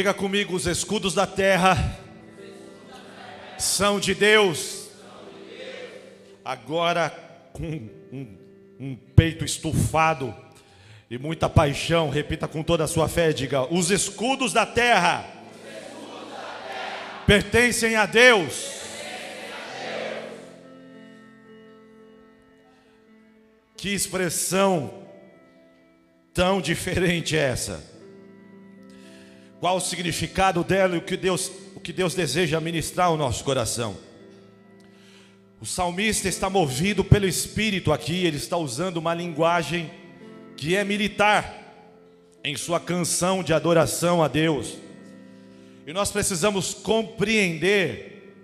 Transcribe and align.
Diga 0.00 0.14
comigo: 0.14 0.56
os 0.56 0.66
escudos 0.66 1.12
da 1.12 1.26
terra 1.26 1.94
são 3.58 4.00
de 4.00 4.14
Deus. 4.14 4.88
Agora, 6.42 7.10
com 7.52 7.86
um, 8.10 8.38
um 8.80 8.96
peito 8.96 9.44
estufado 9.44 10.34
e 11.10 11.18
muita 11.18 11.50
paixão, 11.50 12.08
repita 12.08 12.48
com 12.48 12.62
toda 12.62 12.84
a 12.84 12.86
sua 12.88 13.10
fé: 13.10 13.30
diga, 13.30 13.70
os 13.70 13.90
escudos 13.90 14.54
da 14.54 14.64
terra, 14.64 15.22
escudos 15.52 16.30
da 16.30 16.38
terra 16.66 17.24
pertencem 17.26 17.94
a 17.94 18.06
Deus. 18.06 18.54
pertencem 18.54 19.52
a 19.52 20.16
Deus. 20.16 20.32
Que 23.76 23.90
expressão 23.92 25.04
tão 26.32 26.58
diferente 26.58 27.36
é 27.36 27.40
essa? 27.40 27.99
Qual 29.60 29.76
o 29.76 29.80
significado 29.80 30.64
dela 30.64 30.94
e 30.94 30.98
o 30.98 31.02
que 31.02 31.18
Deus, 31.18 31.52
o 31.76 31.80
que 31.80 31.92
Deus 31.92 32.14
deseja 32.14 32.58
ministrar 32.60 33.08
ao 33.08 33.16
nosso 33.18 33.44
coração? 33.44 33.94
O 35.60 35.66
salmista 35.66 36.26
está 36.26 36.48
movido 36.48 37.04
pelo 37.04 37.28
Espírito 37.28 37.92
aqui, 37.92 38.24
ele 38.24 38.38
está 38.38 38.56
usando 38.56 38.96
uma 38.96 39.12
linguagem 39.12 39.90
que 40.56 40.74
é 40.74 40.82
militar 40.82 41.60
em 42.42 42.56
sua 42.56 42.80
canção 42.80 43.42
de 43.42 43.52
adoração 43.52 44.22
a 44.22 44.28
Deus. 44.28 44.78
E 45.86 45.92
nós 45.92 46.10
precisamos 46.10 46.72
compreender 46.72 48.34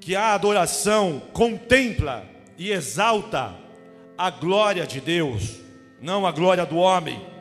que 0.00 0.16
a 0.16 0.32
adoração 0.32 1.20
contempla 1.34 2.26
e 2.56 2.70
exalta 2.70 3.54
a 4.16 4.30
glória 4.30 4.86
de 4.86 4.98
Deus, 4.98 5.56
não 6.00 6.26
a 6.26 6.32
glória 6.32 6.64
do 6.64 6.78
homem. 6.78 7.35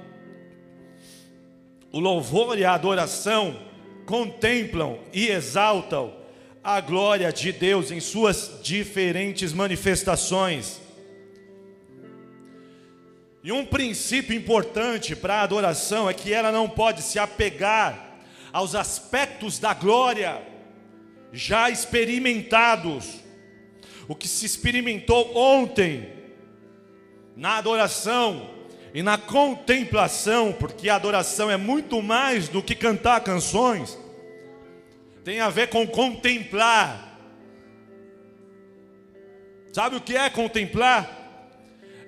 O 1.95 1.99
louvor 2.01 2.59
e 2.59 2.65
a 2.65 2.73
adoração 2.73 3.57
contemplam 4.05 4.99
e 5.13 5.29
exaltam 5.29 6.13
a 6.61 6.81
glória 6.81 7.31
de 7.31 7.53
Deus 7.53 7.89
em 7.89 8.01
suas 8.01 8.59
diferentes 8.61 9.53
manifestações. 9.53 10.81
E 13.41 13.49
um 13.49 13.65
princípio 13.65 14.35
importante 14.35 15.15
para 15.15 15.35
a 15.35 15.43
adoração 15.43 16.09
é 16.09 16.13
que 16.13 16.33
ela 16.33 16.51
não 16.51 16.67
pode 16.67 17.01
se 17.01 17.17
apegar 17.17 18.17
aos 18.51 18.75
aspectos 18.75 19.57
da 19.57 19.73
glória 19.73 20.45
já 21.31 21.69
experimentados. 21.69 23.21
O 24.05 24.13
que 24.13 24.27
se 24.27 24.45
experimentou 24.45 25.33
ontem 25.33 26.11
na 27.37 27.55
adoração 27.55 28.54
e 28.95 29.03
na 29.03 29.17
contemplação, 29.17 30.53
porque 30.53 30.87
a 30.87 30.95
adoração 30.95 31.51
é 31.51 31.57
muito 31.57 32.01
mais 32.01 32.47
do 32.47 32.63
que 32.63 32.73
cantar 32.73 33.19
canções, 33.19 33.99
tem 35.21 35.41
a 35.41 35.49
ver 35.49 35.67
com 35.67 35.85
contemplar. 35.85 37.19
Sabe 39.73 39.97
o 39.97 40.01
que 40.01 40.15
é 40.15 40.29
contemplar? 40.29 41.49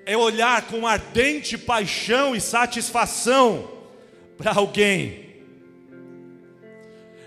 É 0.06 0.16
olhar 0.16 0.62
com 0.62 0.86
ardente 0.86 1.58
paixão 1.58 2.34
e 2.34 2.40
satisfação 2.40 3.70
para 4.38 4.54
alguém. 4.54 5.42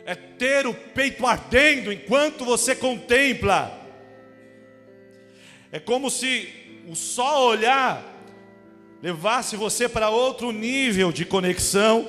É 0.05 0.15
ter 0.15 0.65
o 0.65 0.73
peito 0.73 1.27
ardendo 1.27 1.93
enquanto 1.93 2.43
você 2.43 2.75
contempla. 2.75 3.79
É 5.71 5.79
como 5.79 6.09
se 6.09 6.81
o 6.87 6.95
só 6.95 7.45
olhar 7.45 8.10
levasse 9.01 9.55
você 9.55 9.89
para 9.89 10.09
outro 10.09 10.51
nível 10.51 11.11
de 11.11 11.25
conexão, 11.25 12.07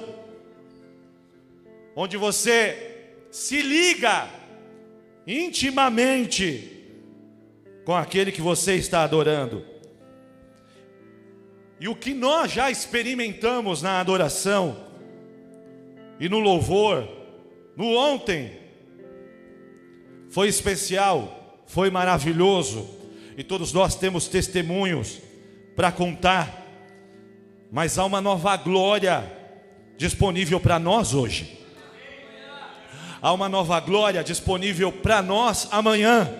onde 1.96 2.16
você 2.16 3.06
se 3.30 3.62
liga 3.62 4.28
intimamente 5.26 6.84
com 7.84 7.94
aquele 7.94 8.30
que 8.30 8.42
você 8.42 8.74
está 8.74 9.02
adorando. 9.02 9.64
E 11.80 11.88
o 11.88 11.96
que 11.96 12.14
nós 12.14 12.52
já 12.52 12.70
experimentamos 12.70 13.82
na 13.82 13.98
adoração 13.98 14.76
e 16.20 16.28
no 16.28 16.38
louvor, 16.38 17.08
no 17.76 17.96
ontem, 17.96 18.60
foi 20.28 20.46
especial, 20.48 21.62
foi 21.66 21.90
maravilhoso, 21.90 22.88
e 23.36 23.42
todos 23.42 23.72
nós 23.72 23.96
temos 23.96 24.28
testemunhos 24.28 25.20
para 25.74 25.90
contar 25.90 26.61
mas 27.72 27.98
há 27.98 28.04
uma 28.04 28.20
nova 28.20 28.54
glória 28.58 29.32
disponível 29.96 30.60
para 30.60 30.78
nós 30.78 31.14
hoje. 31.14 31.58
Há 33.22 33.32
uma 33.32 33.48
nova 33.48 33.80
glória 33.80 34.22
disponível 34.22 34.92
para 34.92 35.22
nós 35.22 35.68
amanhã. 35.70 36.30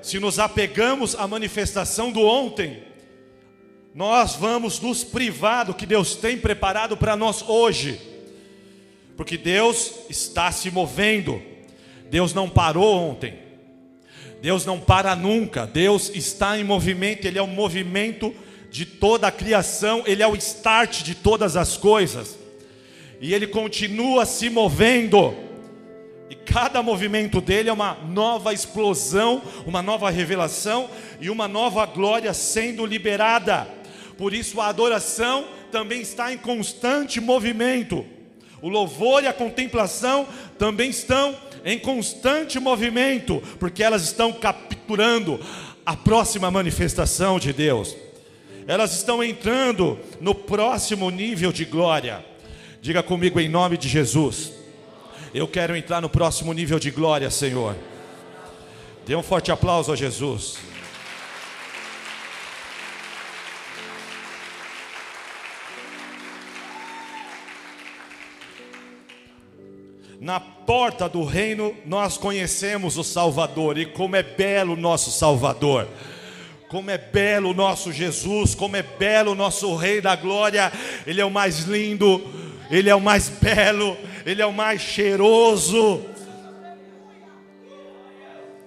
Se 0.00 0.18
nos 0.18 0.38
apegamos 0.38 1.14
à 1.14 1.28
manifestação 1.28 2.10
do 2.10 2.22
ontem, 2.22 2.84
nós 3.94 4.34
vamos 4.34 4.80
nos 4.80 5.04
privar 5.04 5.66
do 5.66 5.74
que 5.74 5.84
Deus 5.84 6.16
tem 6.16 6.38
preparado 6.38 6.96
para 6.96 7.14
nós 7.14 7.42
hoje, 7.46 8.00
porque 9.14 9.36
Deus 9.36 9.92
está 10.08 10.50
se 10.52 10.70
movendo, 10.70 11.42
Deus 12.08 12.32
não 12.32 12.48
parou 12.48 13.10
ontem, 13.10 13.34
Deus 14.40 14.64
não 14.64 14.80
para 14.80 15.14
nunca, 15.14 15.66
Deus 15.66 16.10
está 16.14 16.58
em 16.58 16.64
movimento, 16.64 17.26
Ele 17.26 17.38
é 17.38 17.42
um 17.42 17.46
movimento 17.46 18.34
de 18.70 18.84
toda 18.84 19.26
a 19.26 19.32
criação, 19.32 20.02
Ele 20.06 20.22
é 20.22 20.26
o 20.26 20.36
start 20.36 21.02
de 21.02 21.14
todas 21.14 21.56
as 21.56 21.76
coisas, 21.76 22.38
e 23.20 23.32
Ele 23.32 23.46
continua 23.46 24.26
se 24.26 24.50
movendo, 24.50 25.34
e 26.28 26.34
cada 26.34 26.82
movimento 26.82 27.40
dele 27.40 27.68
é 27.68 27.72
uma 27.72 27.94
nova 27.94 28.52
explosão, 28.52 29.42
uma 29.64 29.80
nova 29.80 30.10
revelação 30.10 30.90
e 31.20 31.30
uma 31.30 31.46
nova 31.46 31.86
glória 31.86 32.34
sendo 32.34 32.84
liberada. 32.84 33.68
Por 34.18 34.34
isso 34.34 34.60
a 34.60 34.66
adoração 34.66 35.46
também 35.70 36.00
está 36.00 36.32
em 36.32 36.38
constante 36.38 37.20
movimento. 37.20 38.04
O 38.60 38.68
louvor 38.68 39.22
e 39.22 39.28
a 39.28 39.32
contemplação 39.32 40.26
também 40.58 40.90
estão 40.90 41.36
em 41.64 41.78
constante 41.78 42.58
movimento, 42.58 43.40
porque 43.60 43.82
elas 43.82 44.02
estão 44.02 44.32
capturando 44.32 45.38
a 45.84 45.96
próxima 45.96 46.50
manifestação 46.50 47.38
de 47.38 47.52
Deus 47.52 47.94
elas 48.66 48.92
estão 48.94 49.22
entrando 49.22 49.98
no 50.20 50.34
próximo 50.34 51.08
nível 51.10 51.52
de 51.52 51.64
glória. 51.64 52.24
Diga 52.80 53.02
comigo 53.02 53.38
em 53.38 53.48
nome 53.48 53.76
de 53.76 53.88
Jesus. 53.88 54.52
Eu 55.32 55.46
quero 55.46 55.76
entrar 55.76 56.00
no 56.00 56.08
próximo 56.08 56.52
nível 56.52 56.78
de 56.78 56.90
glória, 56.90 57.30
Senhor. 57.30 57.76
Dê 59.06 59.14
um 59.14 59.22
forte 59.22 59.52
aplauso 59.52 59.92
a 59.92 59.96
Jesus. 59.96 60.58
Na 70.18 70.40
porta 70.40 71.08
do 71.08 71.22
reino 71.22 71.76
nós 71.84 72.16
conhecemos 72.16 72.96
o 72.98 73.04
Salvador 73.04 73.78
e 73.78 73.86
como 73.86 74.16
é 74.16 74.24
belo 74.24 74.72
o 74.72 74.76
nosso 74.76 75.12
Salvador. 75.12 75.86
Como 76.68 76.90
é 76.90 76.98
belo 76.98 77.50
o 77.50 77.54
nosso 77.54 77.92
Jesus, 77.92 78.54
como 78.54 78.76
é 78.76 78.82
belo 78.82 79.32
o 79.32 79.34
nosso 79.36 79.74
Rei 79.76 80.00
da 80.00 80.16
Glória, 80.16 80.72
Ele 81.06 81.20
é 81.20 81.24
o 81.24 81.30
mais 81.30 81.60
lindo, 81.60 82.20
Ele 82.68 82.90
é 82.90 82.94
o 82.94 83.00
mais 83.00 83.28
belo, 83.28 83.96
Ele 84.24 84.42
é 84.42 84.46
o 84.46 84.52
mais 84.52 84.80
cheiroso. 84.80 86.04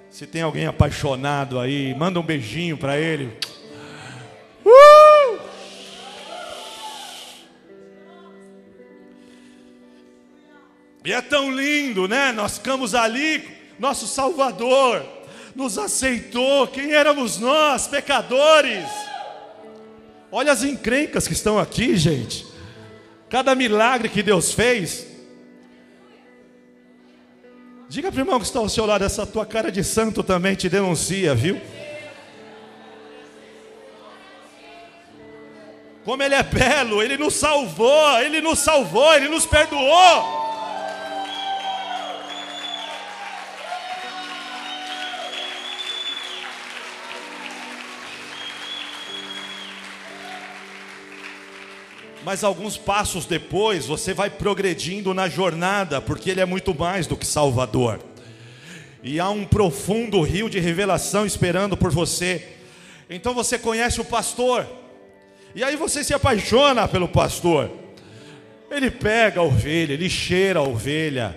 Se 0.09 0.25
tem 0.25 0.41
alguém 0.41 0.65
apaixonado 0.65 1.59
aí, 1.59 1.93
manda 1.93 2.19
um 2.19 2.23
beijinho 2.23 2.77
para 2.77 2.97
Ele. 2.97 3.37
Uh! 4.65 5.39
E 11.03 11.11
é 11.11 11.21
tão 11.21 11.51
lindo, 11.51 12.07
né? 12.07 12.31
Nós 12.31 12.57
ficamos 12.57 12.95
ali, 12.95 13.43
nosso 13.77 14.07
Salvador 14.07 15.18
nos 15.59 15.77
aceitou. 15.77 16.65
Quem 16.67 16.93
éramos 16.93 17.37
nós, 17.37 17.85
pecadores? 17.85 18.85
Olha 20.31 20.53
as 20.53 20.63
encrencas 20.63 21.27
que 21.27 21.33
estão 21.33 21.59
aqui, 21.59 21.97
gente. 21.97 22.47
Cada 23.29 23.53
milagre 23.53 24.07
que 24.07 24.23
Deus 24.23 24.53
fez. 24.53 25.05
Diga 27.89 28.09
para 28.11 28.19
o 28.19 28.21
irmão 28.21 28.39
que 28.39 28.45
está 28.45 28.59
ao 28.59 28.69
seu 28.69 28.85
lado, 28.85 29.03
essa 29.03 29.25
tua 29.25 29.45
cara 29.45 29.71
de 29.71 29.83
santo 29.83 30.23
também 30.23 30.55
te 30.55 30.69
denuncia, 30.69 31.35
viu? 31.35 31.59
Como 36.05 36.23
ele 36.23 36.35
é 36.35 36.43
belo, 36.43 37.03
ele 37.03 37.17
nos 37.17 37.33
salvou, 37.33 38.19
ele 38.19 38.39
nos 38.39 38.59
salvou, 38.59 39.13
ele 39.13 39.27
nos 39.27 39.45
perdoou. 39.45 40.38
Mas 52.29 52.43
alguns 52.43 52.77
passos 52.77 53.25
depois 53.25 53.87
você 53.87 54.13
vai 54.13 54.29
progredindo 54.29 55.15
na 55.15 55.27
jornada, 55.27 55.99
porque 55.99 56.29
Ele 56.29 56.39
é 56.39 56.45
muito 56.45 56.75
mais 56.77 57.07
do 57.07 57.17
que 57.17 57.25
Salvador. 57.25 57.99
E 59.01 59.19
há 59.19 59.31
um 59.31 59.45
profundo 59.45 60.21
rio 60.21 60.47
de 60.47 60.59
revelação 60.59 61.25
esperando 61.25 61.75
por 61.75 61.89
você. 61.89 62.47
Então 63.09 63.33
você 63.33 63.57
conhece 63.57 63.99
o 63.99 64.05
pastor, 64.05 64.67
e 65.55 65.63
aí 65.63 65.75
você 65.75 66.03
se 66.03 66.13
apaixona 66.13 66.87
pelo 66.87 67.07
pastor. 67.07 67.71
Ele 68.69 68.91
pega 68.91 69.39
a 69.39 69.43
ovelha, 69.43 69.93
ele 69.93 70.07
cheira 70.07 70.59
a 70.59 70.61
ovelha, 70.61 71.35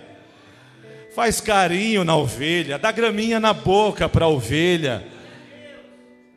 faz 1.14 1.40
carinho 1.40 2.04
na 2.04 2.14
ovelha, 2.14 2.78
dá 2.78 2.92
graminha 2.92 3.40
na 3.40 3.54
boca 3.54 4.10
para 4.10 4.26
a 4.26 4.28
ovelha, 4.28 5.02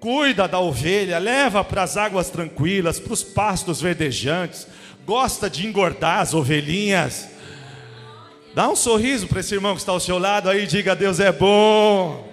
cuida 0.05 0.47
da 0.47 0.59
ovelha, 0.59 1.17
leva 1.17 1.63
para 1.63 1.81
as 1.81 1.97
águas 1.97 2.29
tranquilas, 2.29 2.99
para 2.99 3.11
os 3.11 3.23
pastos 3.23 3.81
verdejantes, 3.81 4.67
gosta 5.03 5.49
de 5.49 5.65
engordar 5.65 6.19
as 6.19 6.31
ovelhinhas. 6.31 7.27
Dá 8.53 8.69
um 8.69 8.75
sorriso 8.75 9.25
para 9.25 9.39
esse 9.39 9.55
irmão 9.55 9.73
que 9.73 9.79
está 9.79 9.91
ao 9.91 9.99
seu 9.99 10.19
lado 10.19 10.47
aí, 10.47 10.67
diga: 10.67 10.95
Deus 10.95 11.19
é 11.19 11.31
bom. 11.31 12.31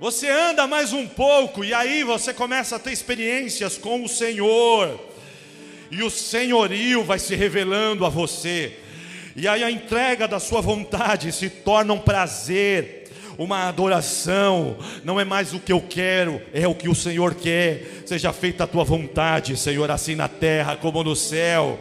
Você 0.00 0.28
anda 0.28 0.66
mais 0.66 0.92
um 0.92 1.06
pouco 1.06 1.64
e 1.64 1.72
aí 1.72 2.02
você 2.02 2.34
começa 2.34 2.74
a 2.74 2.78
ter 2.80 2.90
experiências 2.90 3.78
com 3.78 4.02
o 4.02 4.08
Senhor. 4.08 4.98
E 5.88 6.02
o 6.02 6.10
senhorio 6.10 7.04
vai 7.04 7.20
se 7.20 7.36
revelando 7.36 8.04
a 8.04 8.08
você. 8.08 8.76
E 9.36 9.46
aí 9.46 9.62
a 9.62 9.70
entrega 9.70 10.26
da 10.26 10.40
sua 10.40 10.60
vontade 10.60 11.30
se 11.30 11.48
torna 11.48 11.92
um 11.92 12.00
prazer, 12.00 13.05
uma 13.38 13.68
adoração. 13.68 14.76
Não 15.04 15.18
é 15.20 15.24
mais 15.24 15.52
o 15.52 15.60
que 15.60 15.72
eu 15.72 15.80
quero, 15.80 16.40
é 16.52 16.66
o 16.66 16.74
que 16.74 16.88
o 16.88 16.94
Senhor 16.94 17.34
quer. 17.34 18.02
Seja 18.06 18.32
feita 18.32 18.64
a 18.64 18.66
tua 18.66 18.84
vontade, 18.84 19.56
Senhor, 19.56 19.90
assim 19.90 20.14
na 20.14 20.28
terra 20.28 20.76
como 20.76 21.02
no 21.02 21.16
céu. 21.16 21.78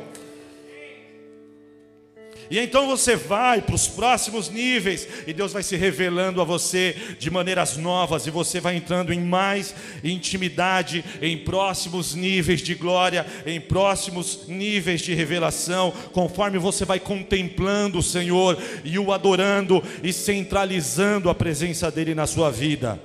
E 2.50 2.60
então 2.60 2.86
você 2.86 3.16
vai 3.16 3.62
para 3.62 3.74
os 3.74 3.88
próximos 3.88 4.50
níveis, 4.50 5.08
e 5.26 5.34
Deus 5.34 5.52
vai 5.52 5.64
se 5.64 5.76
revelando 5.76 6.40
a 6.42 6.44
você 6.44 6.96
de 7.18 7.32
maneiras 7.32 7.76
novas, 7.76 8.28
e 8.28 8.32
você 8.32 8.60
vai 8.60 8.76
entrando 8.76 9.12
em 9.12 9.20
mais 9.20 9.74
intimidade, 10.04 11.04
em 11.22 11.38
próximos 11.38 12.14
níveis 12.14 12.62
de 12.62 12.76
glória, 12.76 13.26
em 13.46 13.60
próximos 13.60 14.48
níveis 14.48 15.02
de 15.02 15.14
revelação, 15.14 15.92
conforme 16.14 16.60
você 16.60 16.86
vai 16.86 17.00
contemplando 17.00 17.98
o 18.00 18.04
Senhor 18.04 18.58
e 18.84 19.00
o 19.00 19.12
adorando 19.12 19.84
e 20.04 20.14
centralizando 20.14 21.30
a 21.30 21.36
presença 21.36 21.90
dEle 21.90 22.14
na 22.14 22.28
sua 22.28 22.52
vida. 22.52 23.02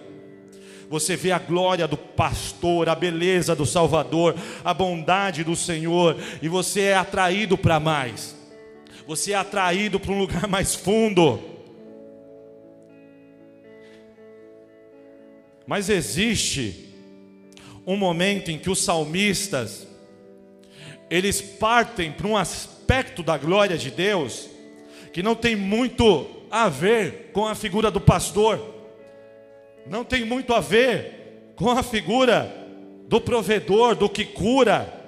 Você 0.91 1.17
vê 1.17 1.31
a 1.31 1.39
glória 1.39 1.87
do 1.87 1.97
pastor, 1.97 2.89
a 2.89 2.97
beleza 2.97 3.55
do 3.55 3.65
Salvador, 3.65 4.35
a 4.65 4.75
bondade 4.75 5.45
do 5.45 5.55
Senhor, 5.55 6.17
e 6.43 6.49
você 6.49 6.81
é 6.81 6.97
atraído 6.97 7.57
para 7.57 7.79
mais 7.79 8.40
você 9.11 9.33
é 9.33 9.35
atraído 9.35 9.99
para 9.99 10.13
um 10.13 10.19
lugar 10.21 10.47
mais 10.47 10.73
fundo. 10.73 11.41
Mas 15.67 15.91
existe 15.91 16.95
um 17.85 17.97
momento 17.97 18.53
em 18.53 18.59
que 18.59 18.71
os 18.71 18.85
salmistas 18.85 19.85
eles 21.11 21.41
partem 21.41 22.13
para 22.13 22.29
um 22.29 22.37
aspecto 22.37 23.21
da 23.21 23.37
glória 23.37 23.77
de 23.77 23.91
Deus 23.91 24.49
que 25.13 25.25
não 25.25 25.35
tem 25.35 25.57
muito 25.57 26.29
a 26.49 26.69
ver 26.69 27.33
com 27.33 27.49
a 27.49 27.57
figura 27.57 27.91
do 27.91 28.01
pastor, 28.01 28.65
não 29.89 30.05
tem 30.05 30.25
muito 30.25 30.55
a 30.55 30.61
ver 30.61 31.53
com 31.57 31.69
a 31.69 31.83
figura 31.83 32.49
do 33.09 33.21
provedor, 33.21 33.97
do 33.97 34.09
que 34.09 34.25
cura, 34.25 35.00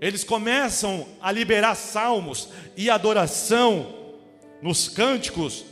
eles 0.00 0.22
começam 0.22 1.06
a 1.20 1.32
liberar 1.32 1.74
salmos 1.74 2.48
e 2.76 2.88
adoração 2.88 3.94
nos 4.62 4.88
cânticos 4.88 5.64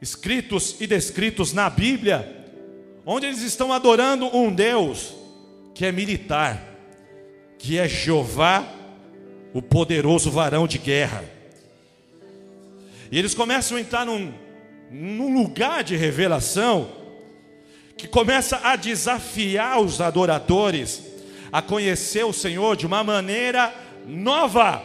escritos 0.00 0.76
e 0.80 0.86
descritos 0.86 1.52
na 1.52 1.68
Bíblia, 1.68 2.46
onde 3.04 3.26
eles 3.26 3.42
estão 3.42 3.72
adorando 3.72 4.26
um 4.36 4.52
Deus 4.52 5.14
que 5.74 5.84
é 5.84 5.92
militar, 5.92 6.62
que 7.58 7.78
é 7.78 7.88
Jeová, 7.88 8.64
o 9.52 9.60
poderoso 9.60 10.30
varão 10.30 10.66
de 10.66 10.78
guerra. 10.78 11.24
E 13.10 13.18
eles 13.18 13.34
começam 13.34 13.76
a 13.76 13.80
entrar 13.80 14.04
num, 14.06 14.32
num 14.90 15.34
lugar 15.34 15.82
de 15.82 15.96
revelação 15.96 16.92
que 17.96 18.06
começa 18.06 18.60
a 18.62 18.76
desafiar 18.76 19.80
os 19.80 20.00
adoradores 20.00 21.02
a 21.52 21.62
conhecer 21.62 22.24
o 22.24 22.32
Senhor 22.32 22.76
de 22.76 22.86
uma 22.86 23.02
maneira 23.02 23.74
nova 24.06 24.82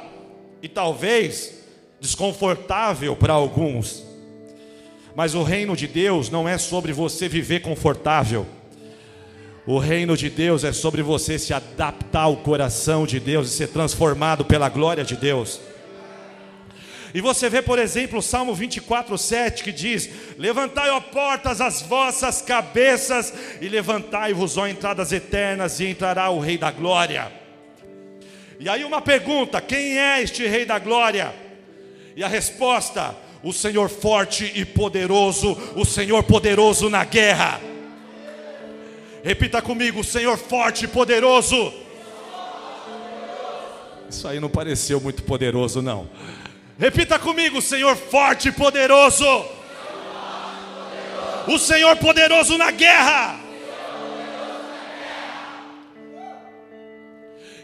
e 0.62 0.68
talvez 0.68 1.64
desconfortável 2.00 3.16
para 3.16 3.34
alguns. 3.34 4.04
Mas 5.16 5.36
o 5.36 5.44
reino 5.44 5.76
de 5.76 5.88
Deus 5.88 6.30
não 6.30 6.48
é 6.48 6.58
sobre 6.58 6.92
você 6.92 7.30
viver 7.30 7.62
confortável. 7.62 8.46
O 9.66 9.78
reino 9.78 10.18
de 10.18 10.30
Deus 10.30 10.64
é 10.64 10.74
sobre 10.74 11.02
você 11.02 11.40
se 11.40 11.54
adaptar 11.54 12.24
ao 12.24 12.38
coração 12.38 13.06
de 13.06 13.20
Deus 13.20 13.48
e 13.48 13.56
ser 13.56 13.68
transformado 13.68 14.44
pela 14.44 14.68
glória 14.68 15.04
de 15.06 15.16
Deus. 15.16 15.62
E 17.14 17.22
você 17.22 17.48
vê, 17.48 17.62
por 17.62 17.78
exemplo, 17.78 18.20
o 18.20 18.24
Salmo 18.24 18.56
24, 18.56 19.16
7, 19.18 19.64
que 19.64 19.72
diz: 19.72 20.10
Levantai, 20.38 20.90
ó 20.90 21.00
portas, 21.00 21.62
as 21.62 21.82
vossas 21.84 22.42
cabeças, 22.42 23.32
e 23.62 23.70
levantai-vos, 23.70 24.58
ó 24.58 24.68
entradas 24.68 25.12
eternas, 25.12 25.80
e 25.80 25.86
entrará 25.86 26.30
o 26.32 26.40
Rei 26.40 26.58
da 26.58 26.72
Glória. 26.72 27.32
E 28.60 28.68
aí 28.68 28.84
uma 28.84 29.00
pergunta: 29.00 29.62
quem 29.62 30.00
é 30.00 30.24
este 30.24 30.48
Rei 30.48 30.66
da 30.66 30.80
Glória? 30.80 31.36
E 32.16 32.24
a 32.24 32.28
resposta: 32.28 33.16
o 33.44 33.54
Senhor 33.54 33.90
forte 33.90 34.52
e 34.56 34.66
poderoso, 34.66 35.56
o 35.76 35.86
Senhor 35.86 36.24
poderoso 36.24 36.90
na 36.90 37.04
guerra. 37.04 37.62
Repita 39.24 39.62
comigo: 39.62 40.00
o 40.00 40.04
Senhor 40.04 40.36
forte 40.36 40.86
e 40.86 40.88
poderoso. 40.88 41.72
Isso 44.10 44.28
aí 44.28 44.40
não 44.40 44.50
pareceu 44.50 45.00
muito 45.00 45.22
poderoso, 45.24 45.80
não. 45.82 46.08
Repita 46.78 47.20
comigo, 47.20 47.62
Senhor 47.62 47.96
forte 47.96 48.50
e 48.50 48.52
poderoso. 48.52 49.26
O 51.48 51.60
Senhor 51.60 51.96
poderoso 51.98 52.58
na 52.58 52.72
guerra. 52.72 53.40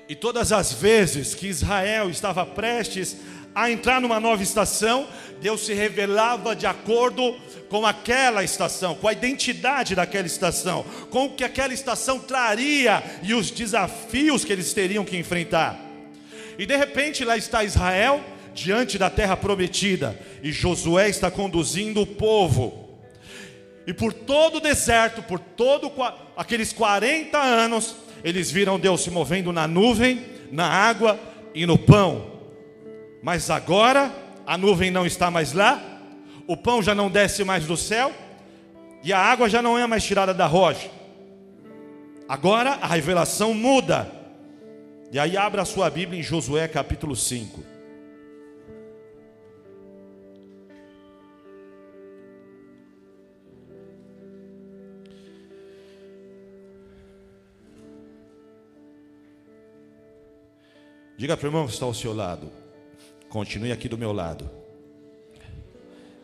E 0.08 0.16
todas 0.16 0.52
as 0.52 0.74
vezes 0.74 1.34
que 1.34 1.48
Israel 1.48 2.10
estava 2.10 2.46
prestes 2.46 3.18
a 3.54 3.70
entrar 3.70 4.00
numa 4.00 4.20
nova 4.20 4.44
estação, 4.44 5.08
Deus 5.42 5.66
se 5.66 5.74
revelava 5.74 6.56
de 6.56 6.68
acordo 6.68 7.36
com 7.70 7.86
aquela 7.86 8.44
estação, 8.44 8.96
com 8.96 9.08
a 9.08 9.14
identidade 9.14 9.96
daquela 9.96 10.28
estação, 10.28 10.84
com 11.10 11.26
o 11.26 11.36
que 11.36 11.44
aquela 11.44 11.74
estação 11.74 12.20
traria 12.20 13.04
e 13.24 13.34
os 13.34 13.50
desafios 13.50 14.44
que 14.44 14.52
eles 14.52 14.74
teriam 14.74 15.06
que 15.06 15.18
enfrentar. 15.18 15.80
E 16.58 16.66
de 16.66 16.76
repente 16.76 17.24
lá 17.24 17.38
está 17.38 17.64
Israel, 17.64 18.24
diante 18.60 18.98
da 18.98 19.10
terra 19.10 19.38
prometida, 19.38 20.20
e 20.44 20.52
Josué 20.52 21.10
está 21.10 21.32
conduzindo 21.32 22.02
o 22.02 22.06
povo. 22.06 22.90
E 23.88 23.94
por 23.94 24.14
todo 24.14 24.58
o 24.58 24.62
deserto, 24.62 25.24
por 25.24 25.40
todos 25.40 25.90
aqueles 26.36 26.72
40 26.74 27.38
anos, 27.38 27.96
eles 28.24 28.52
viram 28.52 28.80
Deus 28.80 29.02
se 29.02 29.10
movendo 29.10 29.52
na 29.52 29.68
nuvem, 29.68 30.24
na 30.52 30.68
água 30.68 31.20
e 31.56 31.66
no 31.66 31.78
pão. 31.78 32.40
Mas 33.24 33.50
agora 33.50 34.14
a 34.46 34.58
nuvem 34.58 34.92
não 34.92 35.06
está 35.06 35.32
mais 35.32 35.54
lá, 35.54 35.82
o 36.46 36.58
pão 36.58 36.84
já 36.84 36.94
não 36.94 37.10
desce 37.10 37.44
mais 37.44 37.66
do 37.66 37.78
céu, 37.78 38.14
e 39.04 39.14
a 39.14 39.20
água 39.20 39.50
já 39.50 39.62
não 39.62 39.78
é 39.78 39.88
mais 39.88 40.04
tirada 40.04 40.34
da 40.34 40.46
rocha. 40.46 40.90
Agora 42.28 42.72
a 42.82 42.88
revelação 42.88 43.54
muda. 43.54 44.12
E 45.12 45.18
aí 45.18 45.36
abra 45.36 45.64
a 45.64 45.66
sua 45.66 45.90
Bíblia 45.90 46.20
em 46.20 46.24
Josué 46.24 46.68
capítulo 46.68 47.16
5. 47.16 47.79
Diga 61.20 61.36
para 61.36 61.48
o 61.48 61.50
irmão 61.50 61.68
que 61.68 61.74
está 61.74 61.86
ao 61.86 61.94
seu 61.94 62.14
lado. 62.14 62.50
Continue 63.28 63.74
aqui 63.74 63.90
do 63.90 63.98
meu 63.98 64.14
lado. 64.14 64.50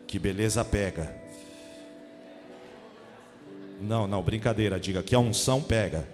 Que 0.06 0.18
beleza 0.18 0.64
pega. 0.64 1.14
Não, 3.78 4.06
não, 4.06 4.22
brincadeira. 4.22 4.80
Diga 4.80 5.02
que 5.02 5.14
a 5.14 5.18
unção 5.18 5.62
pega. 5.62 6.08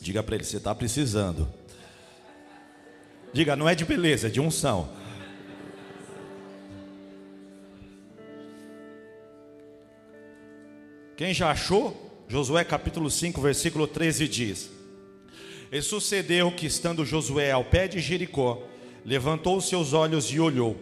Diga 0.00 0.22
para 0.22 0.36
ele, 0.36 0.44
você 0.44 0.58
está 0.58 0.72
precisando. 0.76 1.52
Diga, 3.32 3.56
não 3.56 3.68
é 3.68 3.74
de 3.74 3.84
beleza, 3.84 4.28
é 4.28 4.30
de 4.30 4.40
unção. 4.40 4.88
Quem 11.16 11.32
já 11.32 11.50
achou? 11.50 12.24
Josué 12.26 12.64
capítulo 12.64 13.08
5, 13.08 13.40
versículo 13.40 13.86
13 13.86 14.26
diz: 14.26 14.70
E 15.70 15.80
sucedeu 15.80 16.50
que, 16.50 16.66
estando 16.66 17.06
Josué 17.06 17.52
ao 17.52 17.64
pé 17.64 17.86
de 17.86 18.00
Jericó, 18.00 18.62
levantou 19.04 19.56
os 19.56 19.68
seus 19.68 19.92
olhos 19.92 20.26
e 20.32 20.40
olhou, 20.40 20.76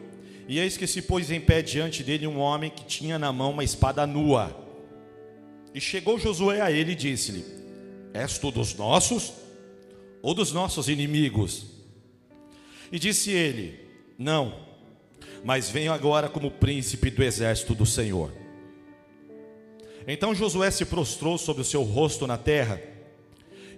e 0.49 0.59
eis 0.59 0.77
que 0.77 0.87
se 0.87 1.03
pôs 1.03 1.31
em 1.31 1.41
pé 1.41 1.61
diante 1.61 2.03
dele 2.03 2.27
um 2.27 2.39
homem 2.39 2.71
que 2.71 2.85
tinha 2.85 3.19
na 3.19 3.33
mão 3.33 3.51
uma 3.51 3.65
espada 3.65 4.07
nua. 4.07 4.57
E 5.75 5.81
chegou 5.81 6.19
Josué 6.19 6.63
a 6.63 6.71
ele 6.71 6.93
e 6.93 6.97
disse-lhe: 6.97 7.45
És 8.15 8.39
tu 8.39 8.51
dos 8.51 8.75
nossos 8.75 9.35
ou 10.23 10.33
dos 10.33 10.51
nossos 10.51 10.89
inimigos? 10.89 11.67
E 12.91 12.99
disse 12.99 13.31
ele: 13.31 13.79
Não, 14.17 14.55
mas 15.45 15.69
venho 15.69 15.93
agora 15.93 16.27
como 16.27 16.51
príncipe 16.51 17.11
do 17.11 17.23
exército 17.23 17.75
do 17.75 17.85
Senhor. 17.85 18.42
Então 20.07 20.35
Josué 20.35 20.71
se 20.71 20.85
prostrou 20.85 21.39
sobre 21.39 21.63
o 21.63 21.65
seu 21.65 21.83
rosto 21.83 22.27
na 22.27 22.37
terra 22.37 22.81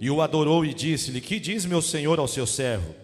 e 0.01 0.11
o 0.11 0.21
adorou 0.21 0.65
e 0.65 0.75
disse-lhe: 0.75 1.21
Que 1.21 1.39
diz 1.39 1.65
meu 1.65 1.83
senhor 1.83 2.19
ao 2.19 2.29
seu 2.29 2.47
servo? 2.47 2.95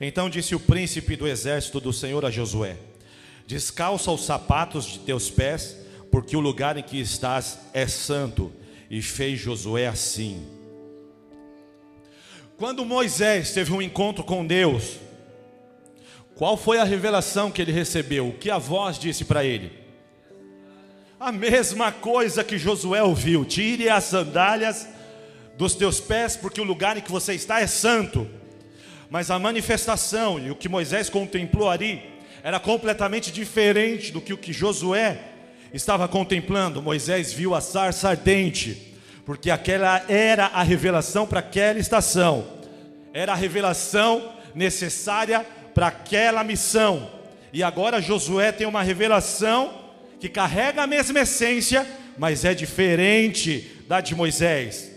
Então 0.00 0.30
disse 0.30 0.54
o 0.54 0.60
príncipe 0.60 1.14
do 1.14 1.28
exército 1.28 1.80
do 1.80 1.92
Senhor 1.92 2.24
a 2.24 2.30
Josué: 2.30 2.76
Descalça 3.46 4.10
os 4.10 4.24
sapatos 4.24 4.86
de 4.86 4.98
teus 5.00 5.30
pés, 5.30 5.76
porque 6.10 6.36
o 6.36 6.40
lugar 6.40 6.76
em 6.76 6.82
que 6.82 6.98
estás 6.98 7.58
é 7.72 7.86
santo. 7.86 8.52
E 8.88 9.00
fez 9.00 9.38
Josué 9.38 9.86
assim. 9.86 10.44
Quando 12.56 12.84
Moisés 12.84 13.52
teve 13.52 13.72
um 13.72 13.80
encontro 13.80 14.24
com 14.24 14.44
Deus, 14.44 14.96
qual 16.34 16.56
foi 16.56 16.78
a 16.78 16.84
revelação 16.84 17.50
que 17.52 17.62
ele 17.62 17.70
recebeu? 17.70 18.28
O 18.28 18.32
que 18.32 18.50
a 18.50 18.58
voz 18.58 18.98
disse 18.98 19.24
para 19.24 19.44
ele? 19.44 19.70
A 21.20 21.30
mesma 21.30 21.92
coisa 21.92 22.42
que 22.42 22.56
Josué 22.56 23.02
ouviu: 23.02 23.44
tire 23.44 23.90
as 23.90 24.04
sandálias 24.04 24.88
dos 25.54 25.74
teus 25.74 26.00
pés, 26.00 26.34
porque 26.34 26.62
o 26.62 26.64
lugar 26.64 26.96
em 26.96 27.02
que 27.02 27.12
você 27.12 27.34
está 27.34 27.60
é 27.60 27.66
santo. 27.66 28.26
Mas 29.10 29.30
a 29.30 29.38
manifestação 29.38 30.38
e 30.38 30.50
o 30.50 30.56
que 30.56 30.66
Moisés 30.66 31.10
contemplou 31.10 31.68
ali 31.68 32.02
era 32.42 32.58
completamente 32.58 33.30
diferente 33.30 34.10
do 34.10 34.18
que 34.18 34.32
o 34.32 34.38
que 34.38 34.50
Josué 34.50 35.18
estava 35.74 36.08
contemplando. 36.08 36.80
Moisés 36.80 37.34
viu 37.34 37.54
a 37.54 37.60
sarça 37.60 38.08
ardente 38.08 38.94
porque 39.26 39.50
aquela 39.50 40.02
era 40.08 40.46
a 40.46 40.62
revelação 40.62 41.26
para 41.26 41.40
aquela 41.40 41.78
estação, 41.78 42.46
era 43.12 43.32
a 43.32 43.36
revelação 43.36 44.32
necessária 44.54 45.44
para 45.74 45.88
aquela 45.88 46.42
missão. 46.42 47.10
E 47.52 47.62
agora 47.62 48.00
Josué 48.00 48.52
tem 48.52 48.66
uma 48.66 48.82
revelação 48.82 49.79
que 50.20 50.28
carrega 50.28 50.82
a 50.82 50.86
mesma 50.86 51.20
essência, 51.20 51.86
mas 52.18 52.44
é 52.44 52.54
diferente 52.54 53.68
da 53.88 54.00
de 54.00 54.14
Moisés. 54.14 54.90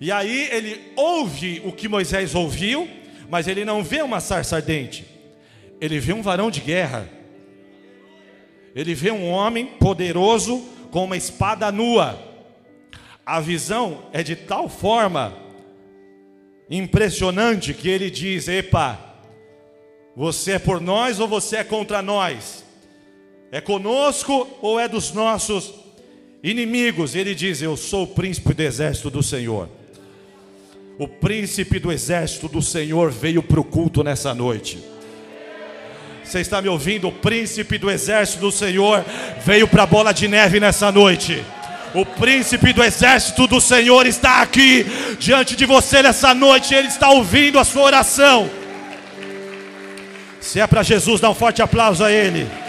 E 0.00 0.12
aí 0.12 0.48
ele 0.50 0.80
ouve 0.96 1.62
o 1.64 1.72
que 1.72 1.88
Moisés 1.88 2.34
ouviu, 2.34 2.88
mas 3.30 3.48
ele 3.48 3.64
não 3.64 3.82
vê 3.82 4.02
uma 4.02 4.20
sarça 4.20 4.56
ardente, 4.56 5.06
ele 5.80 5.98
vê 5.98 6.12
um 6.12 6.20
varão 6.20 6.50
de 6.50 6.60
guerra, 6.60 7.08
ele 8.74 8.94
vê 8.94 9.10
um 9.10 9.30
homem 9.30 9.64
poderoso 9.64 10.58
com 10.90 11.04
uma 11.04 11.16
espada 11.16 11.72
nua 11.72 12.26
a 13.26 13.40
visão 13.40 14.04
é 14.12 14.22
de 14.22 14.36
tal 14.36 14.68
forma 14.68 15.36
impressionante 16.70 17.74
que 17.74 17.88
ele 17.88 18.08
diz: 18.08 18.46
Epa, 18.46 18.96
você 20.14 20.52
é 20.52 20.58
por 20.60 20.80
nós 20.80 21.18
ou 21.18 21.26
você 21.26 21.56
é 21.56 21.64
contra 21.64 22.00
nós? 22.00 22.64
É 23.56 23.60
conosco 23.62 24.46
ou 24.60 24.78
é 24.78 24.86
dos 24.86 25.12
nossos 25.12 25.72
inimigos? 26.42 27.14
Ele 27.14 27.34
diz: 27.34 27.62
Eu 27.62 27.74
sou 27.74 28.02
o 28.02 28.06
príncipe 28.06 28.52
do 28.52 28.62
exército 28.62 29.08
do 29.08 29.22
Senhor. 29.22 29.66
O 30.98 31.08
príncipe 31.08 31.78
do 31.78 31.90
exército 31.90 32.48
do 32.48 32.60
Senhor 32.60 33.10
veio 33.10 33.42
para 33.42 33.58
o 33.58 33.64
culto 33.64 34.04
nessa 34.04 34.34
noite. 34.34 34.78
Você 36.22 36.40
está 36.40 36.60
me 36.60 36.68
ouvindo? 36.68 37.08
O 37.08 37.12
príncipe 37.12 37.78
do 37.78 37.90
exército 37.90 38.40
do 38.40 38.52
Senhor 38.52 39.02
veio 39.42 39.66
para 39.66 39.84
a 39.84 39.86
bola 39.86 40.12
de 40.12 40.28
neve 40.28 40.60
nessa 40.60 40.92
noite. 40.92 41.42
O 41.94 42.04
príncipe 42.04 42.74
do 42.74 42.84
exército 42.84 43.46
do 43.46 43.58
Senhor 43.58 44.04
está 44.04 44.42
aqui 44.42 44.84
diante 45.18 45.56
de 45.56 45.64
você 45.64 46.02
nessa 46.02 46.34
noite, 46.34 46.74
ele 46.74 46.88
está 46.88 47.08
ouvindo 47.08 47.58
a 47.58 47.64
sua 47.64 47.84
oração. 47.84 48.50
Se 50.42 50.60
é 50.60 50.66
para 50.66 50.82
Jesus, 50.82 51.22
dá 51.22 51.30
um 51.30 51.34
forte 51.34 51.62
aplauso 51.62 52.04
a 52.04 52.12
ele. 52.12 52.65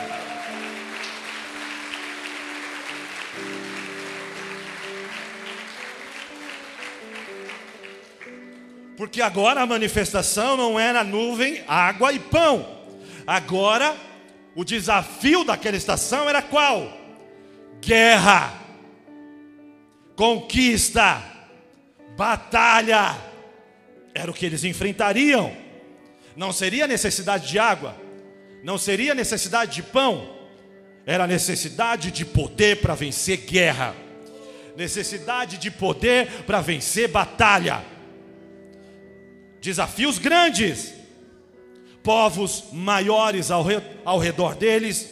Porque 9.08 9.22
agora 9.22 9.62
a 9.62 9.66
manifestação 9.66 10.58
não 10.58 10.78
era 10.78 11.02
nuvem, 11.02 11.64
água 11.66 12.12
e 12.12 12.20
pão. 12.20 12.84
Agora 13.26 13.96
o 14.54 14.66
desafio 14.66 15.46
daquela 15.46 15.78
estação 15.78 16.28
era 16.28 16.42
qual? 16.42 16.92
Guerra 17.80 18.54
conquista, 20.14 21.24
batalha, 22.18 23.16
era 24.14 24.30
o 24.30 24.34
que 24.34 24.46
eles 24.46 24.66
enfrentariam. 24.66 25.56
Não 26.36 26.52
seria 26.52 26.86
necessidade 26.86 27.48
de 27.48 27.58
água, 27.58 27.96
não 28.62 28.78
seria 28.78 29.16
necessidade 29.16 29.76
de 29.76 29.84
pão, 29.84 30.38
era 31.06 31.26
necessidade 31.26 32.12
de 32.12 32.26
poder 32.26 32.82
para 32.82 32.94
vencer 32.94 33.38
guerra, 33.38 33.96
necessidade 34.76 35.58
de 35.58 35.72
poder 35.72 36.44
para 36.46 36.60
vencer 36.60 37.08
batalha. 37.08 37.96
Desafios 39.68 40.18
grandes, 40.18 40.94
povos 42.02 42.70
maiores 42.72 43.52
ao, 43.52 43.66
ao 44.06 44.18
redor 44.18 44.56
deles, 44.56 45.10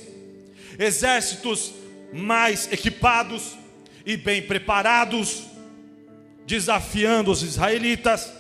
exércitos 0.80 1.74
mais 2.14 2.72
equipados, 2.72 3.58
e 4.06 4.16
bem 4.16 4.42
preparados, 4.42 5.44
desafiando 6.48 7.32
os 7.32 7.44
israelitas, 7.44 8.32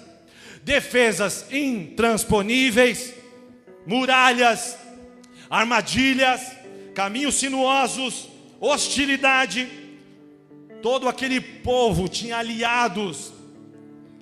defesas 0.63 1.51
intransponíveis, 1.51 3.13
muralhas, 3.85 4.77
armadilhas, 5.49 6.39
caminhos 6.93 7.35
sinuosos, 7.35 8.29
hostilidade. 8.61 9.67
Todo 10.81 11.09
aquele 11.09 11.41
povo 11.41 12.07
tinha 12.07 12.37
aliados 12.37 13.34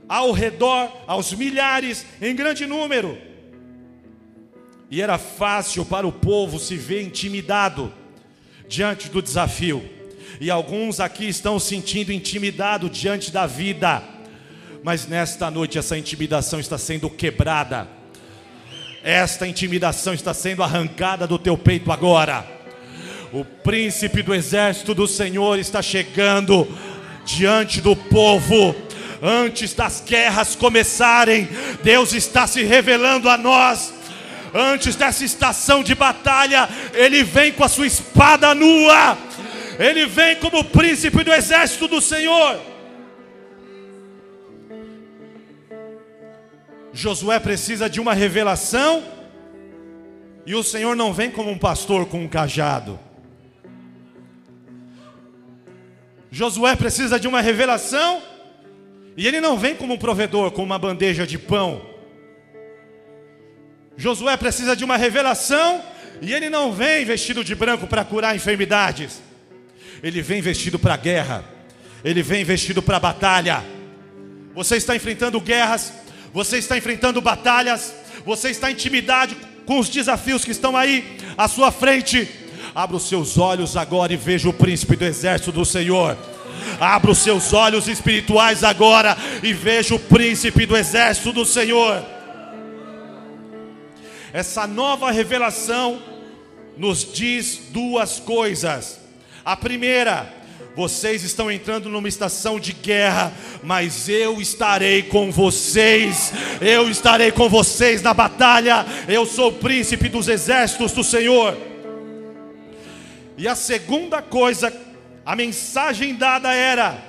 ao 0.07 0.31
redor, 0.31 0.91
aos 1.07 1.33
milhares, 1.33 2.05
em 2.21 2.35
grande 2.35 2.65
número. 2.65 3.17
E 4.89 5.01
era 5.01 5.17
fácil 5.17 5.85
para 5.85 6.07
o 6.07 6.11
povo 6.11 6.59
se 6.59 6.75
ver 6.75 7.01
intimidado 7.01 7.91
diante 8.67 9.09
do 9.09 9.21
desafio 9.21 9.83
e 10.39 10.49
alguns 10.49 10.99
aqui 10.99 11.27
estão 11.27 11.59
sentindo 11.59 12.11
intimidado 12.11 12.89
diante 12.89 13.31
da 13.31 13.45
vida, 13.45 14.03
mas 14.83 15.07
nesta 15.07 15.49
noite 15.49 15.77
essa 15.77 15.97
intimidação 15.97 16.59
está 16.59 16.77
sendo 16.77 17.09
quebrada, 17.09 17.87
esta 19.03 19.47
intimidação 19.47 20.13
está 20.13 20.33
sendo 20.33 20.63
arrancada 20.63 21.27
do 21.27 21.37
teu 21.37 21.57
peito 21.57 21.91
agora. 21.91 22.45
O 23.31 23.43
príncipe 23.43 24.21
do 24.21 24.33
exército 24.33 24.93
do 24.93 25.07
Senhor 25.07 25.57
está 25.57 25.81
chegando 25.81 26.67
diante 27.25 27.81
do 27.81 27.95
povo. 27.95 28.75
Antes 29.23 29.73
das 29.73 30.03
guerras 30.05 30.53
começarem, 30.53 31.47
Deus 31.81 32.11
está 32.13 32.45
se 32.45 32.63
revelando 32.63 33.29
a 33.29 33.37
nós. 33.37 33.93
Antes 34.53 34.95
dessa 34.95 35.23
estação 35.23 35.81
de 35.81 35.95
batalha, 35.95 36.67
Ele 36.93 37.23
vem 37.23 37.53
com 37.53 37.63
a 37.63 37.69
sua 37.69 37.87
espada 37.87 38.53
nua 38.53 39.17
ele 39.79 40.05
vem 40.05 40.35
como 40.35 40.63
príncipe 40.63 41.23
do 41.23 41.33
exército 41.33 41.87
do 41.87 42.01
Senhor. 42.01 42.59
Josué 46.91 47.39
precisa 47.39 47.89
de 47.89 47.99
uma 47.99 48.13
revelação, 48.13 49.03
e 50.45 50.53
o 50.53 50.63
Senhor 50.63 50.95
não 50.95 51.13
vem 51.13 51.31
como 51.31 51.49
um 51.49 51.57
pastor 51.57 52.05
com 52.05 52.23
um 52.23 52.27
cajado. 52.27 52.99
Josué 56.29 56.75
precisa 56.75 57.19
de 57.19 57.27
uma 57.27 57.41
revelação, 57.41 58.21
e 59.15 59.27
ele 59.27 59.39
não 59.39 59.57
vem 59.57 59.75
como 59.75 59.93
um 59.93 59.97
provedor 59.97 60.51
com 60.51 60.63
uma 60.63 60.79
bandeja 60.79 61.25
de 61.25 61.37
pão. 61.37 61.81
Josué 63.95 64.35
precisa 64.37 64.75
de 64.75 64.83
uma 64.83 64.97
revelação, 64.97 65.83
e 66.21 66.33
ele 66.33 66.49
não 66.49 66.71
vem 66.71 67.05
vestido 67.05 67.43
de 67.43 67.53
branco 67.53 67.85
para 67.87 68.03
curar 68.03 68.35
enfermidades 68.35 69.21
ele 70.03 70.21
vem 70.21 70.41
vestido 70.41 70.77
para 70.77 70.95
a 70.95 70.97
guerra, 70.97 71.45
ele 72.03 72.21
vem 72.21 72.43
vestido 72.43 72.81
para 72.81 72.97
a 72.97 72.99
batalha. 72.99 73.63
Você 74.53 74.75
está 74.75 74.93
enfrentando 74.93 75.39
guerras, 75.39 75.93
você 76.33 76.57
está 76.57 76.77
enfrentando 76.77 77.21
batalhas, 77.21 77.93
você 78.25 78.49
está 78.49 78.69
em 78.69 78.73
intimidade 78.73 79.37
com 79.65 79.79
os 79.79 79.87
desafios 79.87 80.43
que 80.43 80.51
estão 80.51 80.75
aí 80.75 81.17
à 81.37 81.47
sua 81.47 81.71
frente. 81.71 82.29
Abra 82.75 82.97
os 82.97 83.07
seus 83.07 83.37
olhos 83.37 83.77
agora 83.77 84.11
e 84.11 84.17
veja 84.17 84.49
o 84.49 84.53
príncipe 84.53 84.97
do 84.97 85.05
exército 85.05 85.53
do 85.53 85.63
Senhor. 85.63 86.17
Abra 86.79 87.11
os 87.11 87.19
seus 87.19 87.53
olhos 87.53 87.87
espirituais 87.87 88.63
agora 88.63 89.17
e 89.41 89.53
veja 89.53 89.95
o 89.95 89.99
príncipe 89.99 90.65
do 90.65 90.75
exército 90.75 91.31
do 91.31 91.45
Senhor. 91.45 92.03
Essa 94.33 94.65
nova 94.65 95.11
revelação 95.11 96.01
nos 96.75 97.13
diz 97.13 97.59
duas 97.69 98.19
coisas. 98.19 98.99
A 99.45 99.55
primeira, 99.55 100.27
vocês 100.75 101.23
estão 101.23 101.51
entrando 101.51 101.87
numa 101.87 102.07
estação 102.07 102.59
de 102.59 102.73
guerra, 102.73 103.31
mas 103.61 104.09
eu 104.09 104.41
estarei 104.41 105.03
com 105.03 105.31
vocês. 105.31 106.33
Eu 106.59 106.89
estarei 106.89 107.31
com 107.31 107.47
vocês 107.47 108.01
na 108.01 108.13
batalha. 108.13 108.85
Eu 109.07 109.25
sou 109.25 109.49
o 109.49 109.53
príncipe 109.53 110.09
dos 110.09 110.27
exércitos 110.27 110.91
do 110.93 111.03
Senhor. 111.03 111.55
E 113.37 113.47
a 113.47 113.55
segunda 113.55 114.21
coisa, 114.21 114.73
a 115.25 115.35
mensagem 115.35 116.15
dada 116.15 116.53
era: 116.53 117.03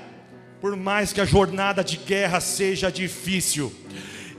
por 0.61 0.77
mais 0.77 1.13
que 1.13 1.21
a 1.21 1.25
jornada 1.25 1.83
de 1.83 1.97
guerra 1.97 2.41
seja 2.41 2.91
difícil 2.91 3.73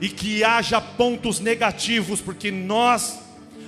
e 0.00 0.08
que 0.08 0.44
haja 0.44 0.80
pontos 0.80 1.40
negativos, 1.40 2.20
porque 2.20 2.50
nós 2.50 3.18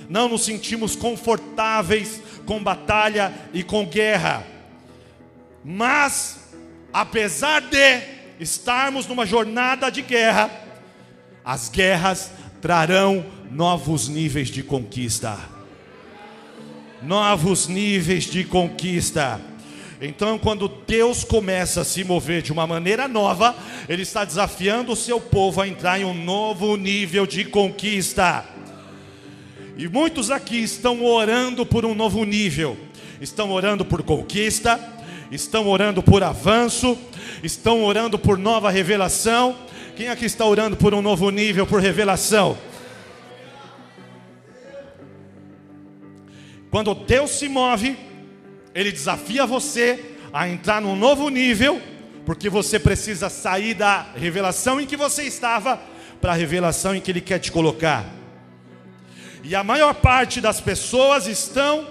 não 0.09 0.29
nos 0.29 0.45
sentimos 0.45 0.95
confortáveis 0.95 2.21
com 2.45 2.61
batalha 2.61 3.33
e 3.53 3.63
com 3.63 3.85
guerra 3.85 4.45
mas, 5.63 6.39
apesar 6.93 7.61
de 7.61 8.01
estarmos 8.39 9.05
numa 9.07 9.25
jornada 9.25 9.89
de 9.89 10.01
guerra, 10.01 10.49
as 11.43 11.69
guerras 11.69 12.31
trarão 12.61 13.25
novos 13.51 14.07
níveis 14.07 14.49
de 14.49 14.63
conquista. 14.63 15.37
Novos 17.01 17.67
níveis 17.67 18.25
de 18.25 18.43
conquista. 18.43 19.39
Então, 20.01 20.39
quando 20.39 20.69
Deus 20.87 21.25
começa 21.25 21.81
a 21.81 21.83
se 21.83 22.05
mover 22.05 22.41
de 22.41 22.53
uma 22.53 22.65
maneira 22.65 23.05
nova, 23.05 23.53
Ele 23.87 24.03
está 24.03 24.23
desafiando 24.23 24.93
o 24.93 24.95
seu 24.95 25.19
povo 25.19 25.59
a 25.59 25.67
entrar 25.67 25.99
em 25.99 26.05
um 26.05 26.13
novo 26.13 26.77
nível 26.77 27.27
de 27.27 27.43
conquista. 27.43 28.45
E 29.77 29.89
muitos 29.89 30.31
aqui 30.31 30.57
estão 30.57 31.03
orando 31.03 31.65
por 31.65 31.85
um 31.85 31.93
novo 31.93 32.23
nível, 32.23 32.77
estão 33.19 33.51
orando 33.51 33.83
por 33.83 34.01
conquista, 34.01 34.79
estão 35.31 35.67
orando 35.67 36.01
por 36.01 36.23
avanço, 36.23 36.97
estão 37.43 37.83
orando 37.83 38.17
por 38.17 38.37
nova 38.37 38.69
revelação. 38.69 39.55
Quem 39.97 40.07
aqui 40.07 40.25
está 40.25 40.45
orando 40.45 40.77
por 40.77 40.93
um 40.93 41.01
novo 41.01 41.29
nível, 41.29 41.67
por 41.67 41.81
revelação? 41.81 42.57
Quando 46.71 46.93
Deus 46.93 47.31
se 47.31 47.49
move, 47.49 47.97
Ele 48.73 48.91
desafia 48.91 49.45
você 49.45 50.17
a 50.31 50.47
entrar 50.47 50.81
num 50.81 50.95
novo 50.95 51.29
nível, 51.29 51.81
porque 52.25 52.49
você 52.49 52.79
precisa 52.79 53.29
sair 53.29 53.73
da 53.73 54.11
revelação 54.15 54.79
em 54.79 54.85
que 54.85 54.95
você 54.95 55.23
estava 55.23 55.79
para 56.21 56.33
a 56.33 56.35
revelação 56.35 56.95
em 56.95 57.01
que 57.01 57.11
Ele 57.11 57.21
quer 57.21 57.39
te 57.39 57.51
colocar. 57.51 58.05
E 59.43 59.55
a 59.55 59.63
maior 59.63 59.95
parte 59.95 60.41
das 60.41 60.59
pessoas 60.59 61.27
estão 61.27 61.87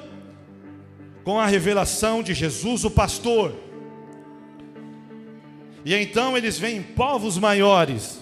com 1.25 1.39
a 1.39 1.47
revelação 1.47 2.23
de 2.23 2.35
Jesus, 2.35 2.85
o 2.85 2.91
pastor. 2.91 3.55
E 5.85 5.95
então 5.95 6.37
eles 6.37 6.59
veem 6.59 6.83
povos 6.83 7.39
maiores, 7.39 8.21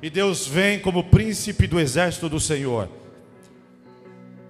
e 0.00 0.08
Deus 0.08 0.46
vem 0.46 0.78
como 0.78 1.04
príncipe 1.04 1.66
do 1.66 1.80
exército 1.80 2.28
do 2.28 2.38
Senhor. 2.38 2.88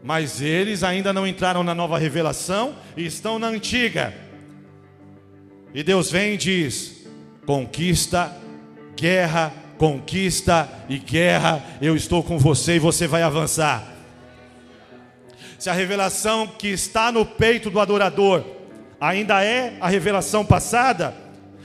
Mas 0.04 0.40
eles 0.40 0.84
ainda 0.84 1.12
não 1.12 1.26
entraram 1.26 1.64
na 1.64 1.74
nova 1.74 1.98
revelação 1.98 2.76
e 2.96 3.04
estão 3.04 3.38
na 3.38 3.48
antiga. 3.48 4.14
E 5.72 5.82
Deus 5.82 6.10
vem 6.10 6.34
e 6.34 6.36
diz: 6.36 7.04
conquista, 7.44 8.30
guerra, 8.96 9.52
conquista 9.76 10.68
e 10.88 10.98
guerra, 10.98 11.64
eu 11.82 11.96
estou 11.96 12.22
com 12.22 12.38
você 12.38 12.76
e 12.76 12.78
você 12.78 13.08
vai 13.08 13.22
avançar 13.22 13.94
se 15.64 15.70
a 15.70 15.72
revelação 15.72 16.46
que 16.46 16.68
está 16.68 17.10
no 17.10 17.24
peito 17.24 17.70
do 17.70 17.80
adorador 17.80 18.44
ainda 19.00 19.42
é 19.42 19.78
a 19.80 19.88
revelação 19.88 20.44
passada, 20.44 21.14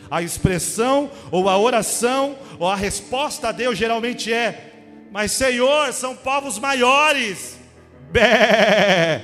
a 0.09 0.21
expressão 0.21 1.11
ou 1.29 1.49
a 1.49 1.57
oração 1.57 2.37
ou 2.57 2.69
a 2.69 2.77
resposta 2.77 3.49
a 3.49 3.51
Deus 3.51 3.77
geralmente 3.77 4.31
é: 4.31 4.71
Mas 5.11 5.33
Senhor, 5.33 5.91
são 5.91 6.15
povos 6.15 6.57
maiores. 6.57 7.58
Bé. 8.11 9.21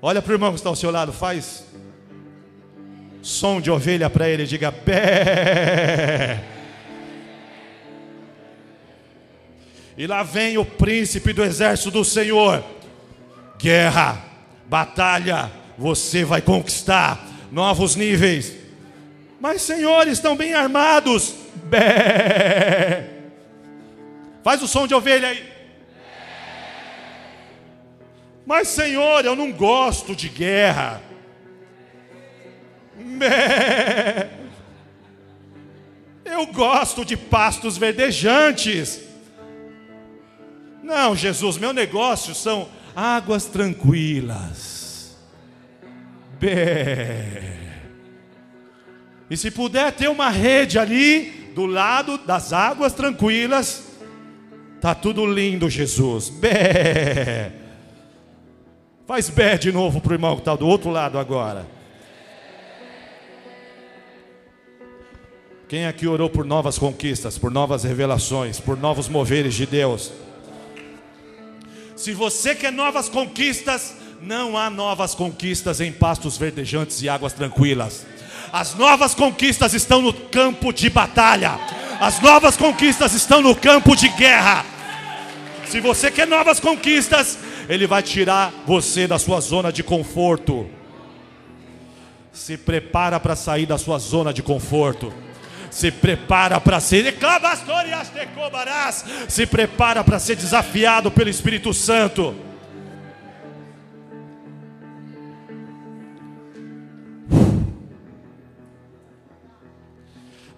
Olha 0.00 0.22
para 0.22 0.30
o 0.30 0.34
irmão 0.34 0.50
que 0.50 0.56
está 0.56 0.68
ao 0.68 0.76
seu 0.76 0.90
lado, 0.90 1.12
faz 1.12 1.64
som 3.20 3.60
de 3.60 3.70
ovelha 3.70 4.08
para 4.08 4.28
ele, 4.28 4.46
diga 4.46 4.70
bé. 4.70 6.42
E 9.96 10.06
lá 10.06 10.22
vem 10.22 10.56
o 10.56 10.64
príncipe 10.64 11.32
do 11.32 11.42
exército 11.42 11.90
do 11.90 12.04
Senhor. 12.04 12.64
Guerra, 13.58 14.24
batalha, 14.66 15.50
você 15.76 16.24
vai 16.24 16.40
conquistar 16.40 17.26
novos 17.50 17.96
níveis. 17.96 18.54
Mas, 19.40 19.62
Senhor, 19.62 20.06
estão 20.06 20.36
bem 20.36 20.54
armados. 20.54 21.34
Bé. 21.64 22.67
Faz 24.48 24.62
o 24.62 24.66
som 24.66 24.86
de 24.86 24.94
ovelha 24.94 25.28
aí. 25.28 25.46
Mas, 28.46 28.68
Senhor, 28.68 29.22
eu 29.22 29.36
não 29.36 29.52
gosto 29.52 30.16
de 30.16 30.30
guerra. 30.30 31.02
Eu 36.24 36.46
gosto 36.46 37.04
de 37.04 37.14
pastos 37.14 37.76
verdejantes. 37.76 39.02
Não, 40.82 41.14
Jesus, 41.14 41.58
meu 41.58 41.74
negócio 41.74 42.34
são 42.34 42.70
águas 42.96 43.44
tranquilas. 43.44 45.14
Bé. 46.40 47.52
E 49.28 49.36
se 49.36 49.50
puder 49.50 49.92
ter 49.92 50.08
uma 50.08 50.30
rede 50.30 50.78
ali 50.78 51.52
do 51.54 51.66
lado 51.66 52.16
das 52.16 52.54
águas 52.54 52.94
tranquilas, 52.94 53.87
tá 54.80 54.94
tudo 54.94 55.26
lindo, 55.26 55.68
Jesus. 55.68 56.28
Bé. 56.28 57.52
Faz 59.06 59.30
bé 59.30 59.56
de 59.56 59.72
novo 59.72 60.00
para 60.00 60.10
o 60.10 60.14
irmão 60.14 60.34
que 60.34 60.42
está 60.42 60.54
do 60.54 60.66
outro 60.66 60.90
lado 60.90 61.18
agora. 61.18 61.66
Quem 65.68 65.86
aqui 65.86 66.06
orou 66.06 66.30
por 66.30 66.44
novas 66.44 66.78
conquistas, 66.78 67.36
por 67.36 67.50
novas 67.50 67.84
revelações, 67.84 68.58
por 68.58 68.78
novos 68.78 69.08
moveres 69.08 69.54
de 69.54 69.66
Deus? 69.66 70.12
Se 71.94 72.12
você 72.12 72.54
quer 72.54 72.72
novas 72.72 73.08
conquistas, 73.08 73.94
não 74.22 74.56
há 74.56 74.70
novas 74.70 75.14
conquistas 75.14 75.80
em 75.80 75.92
pastos 75.92 76.38
verdejantes 76.38 77.02
e 77.02 77.08
águas 77.08 77.32
tranquilas. 77.32 78.06
As 78.52 78.74
novas 78.74 79.14
conquistas 79.14 79.74
estão 79.74 80.00
no 80.00 80.12
campo 80.12 80.72
de 80.72 80.88
batalha. 80.88 81.58
As 82.00 82.20
novas 82.20 82.56
conquistas 82.56 83.12
estão 83.12 83.42
no 83.42 83.54
campo 83.54 83.96
de 83.96 84.08
guerra. 84.08 84.64
Se 85.66 85.80
você 85.80 86.10
quer 86.10 86.26
novas 86.26 86.60
conquistas, 86.60 87.38
ele 87.68 87.86
vai 87.86 88.02
tirar 88.02 88.52
você 88.66 89.06
da 89.06 89.18
sua 89.18 89.40
zona 89.40 89.72
de 89.72 89.82
conforto. 89.82 90.68
Se 92.32 92.56
prepara 92.56 93.18
para 93.18 93.34
sair 93.34 93.66
da 93.66 93.76
sua 93.76 93.98
zona 93.98 94.32
de 94.32 94.42
conforto 94.42 95.12
se 95.70 95.90
prepara 95.90 96.60
para 96.60 96.80
ser 96.80 97.14
se 99.28 99.46
prepara 99.46 100.02
para 100.02 100.18
ser 100.18 100.36
desafiado 100.36 101.10
pelo 101.10 101.28
Espírito 101.28 101.72
Santo. 101.74 102.34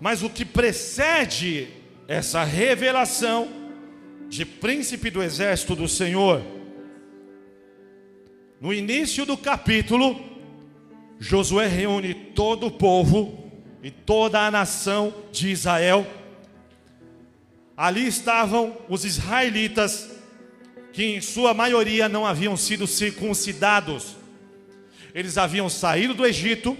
Mas 0.00 0.22
o 0.22 0.30
que 0.30 0.44
precede 0.44 1.68
essa 2.08 2.42
revelação 2.42 3.48
de 4.28 4.46
príncipe 4.46 5.10
do 5.10 5.22
exército 5.22 5.76
do 5.76 5.86
Senhor, 5.86 6.42
no 8.60 8.72
início 8.72 9.26
do 9.26 9.36
capítulo, 9.36 10.18
Josué 11.18 11.66
reúne 11.66 12.14
todo 12.14 12.66
o 12.66 12.70
povo 12.70 13.50
e 13.82 13.90
toda 13.90 14.40
a 14.46 14.50
nação 14.50 15.12
de 15.30 15.50
Israel. 15.50 16.06
Ali 17.76 18.06
estavam 18.06 18.76
os 18.88 19.04
israelitas, 19.04 20.10
que 20.92 21.04
em 21.04 21.20
sua 21.20 21.52
maioria 21.52 22.08
não 22.08 22.26
haviam 22.26 22.56
sido 22.56 22.86
circuncidados. 22.86 24.16
Eles 25.14 25.36
haviam 25.36 25.68
saído 25.68 26.14
do 26.14 26.26
Egito, 26.26 26.76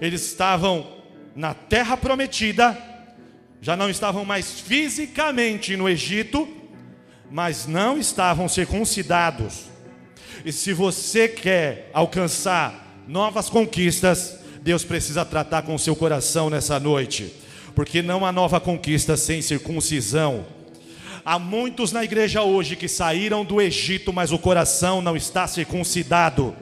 eles 0.00 0.24
estavam 0.24 1.01
na 1.34 1.54
terra 1.54 1.96
prometida, 1.96 2.76
já 3.60 3.76
não 3.76 3.88
estavam 3.88 4.24
mais 4.24 4.60
fisicamente 4.60 5.76
no 5.76 5.88
Egito, 5.88 6.48
mas 7.30 7.66
não 7.66 7.96
estavam 7.96 8.48
circuncidados. 8.48 9.66
E 10.44 10.52
se 10.52 10.72
você 10.72 11.28
quer 11.28 11.90
alcançar 11.94 13.02
novas 13.06 13.48
conquistas, 13.48 14.38
Deus 14.60 14.84
precisa 14.84 15.24
tratar 15.24 15.62
com 15.62 15.74
o 15.74 15.78
seu 15.78 15.94
coração 15.94 16.50
nessa 16.50 16.78
noite, 16.78 17.32
porque 17.74 18.02
não 18.02 18.26
há 18.26 18.32
nova 18.32 18.60
conquista 18.60 19.16
sem 19.16 19.40
circuncisão. 19.40 20.44
Há 21.24 21.38
muitos 21.38 21.92
na 21.92 22.02
igreja 22.02 22.42
hoje 22.42 22.74
que 22.74 22.88
saíram 22.88 23.44
do 23.44 23.60
Egito, 23.60 24.12
mas 24.12 24.32
o 24.32 24.38
coração 24.38 25.00
não 25.00 25.16
está 25.16 25.46
circuncidado. 25.46 26.54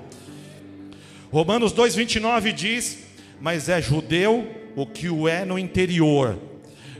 Romanos 1.32 1.72
2,29 1.72 2.52
diz: 2.52 2.98
Mas 3.40 3.70
é 3.70 3.80
judeu 3.80 4.59
o 4.76 4.86
que 4.86 5.08
o 5.08 5.28
é 5.28 5.44
no 5.44 5.58
interior. 5.58 6.38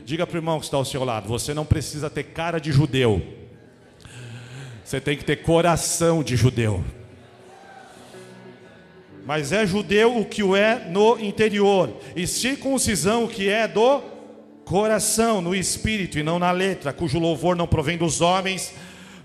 Diga 0.03 0.25
para 0.25 0.35
o 0.35 0.37
irmão 0.37 0.59
que 0.59 0.65
está 0.65 0.77
ao 0.77 0.85
seu 0.85 1.03
lado: 1.03 1.27
Você 1.27 1.53
não 1.53 1.65
precisa 1.65 2.09
ter 2.09 2.23
cara 2.23 2.59
de 2.59 2.71
judeu, 2.71 3.21
você 4.83 4.99
tem 4.99 5.17
que 5.17 5.25
ter 5.25 5.37
coração 5.37 6.23
de 6.23 6.35
judeu. 6.35 6.83
Mas 9.25 9.51
é 9.51 9.65
judeu 9.65 10.17
o 10.17 10.25
que 10.25 10.41
o 10.41 10.55
é 10.55 10.89
no 10.89 11.19
interior, 11.19 11.95
e 12.15 12.25
circuncisão 12.25 13.25
o 13.25 13.27
que 13.27 13.47
é 13.47 13.67
do 13.67 14.01
coração, 14.65 15.41
no 15.41 15.53
espírito 15.53 16.17
e 16.17 16.23
não 16.23 16.39
na 16.39 16.51
letra, 16.51 16.91
cujo 16.91 17.19
louvor 17.19 17.55
não 17.55 17.67
provém 17.67 17.97
dos 17.97 18.19
homens, 18.21 18.73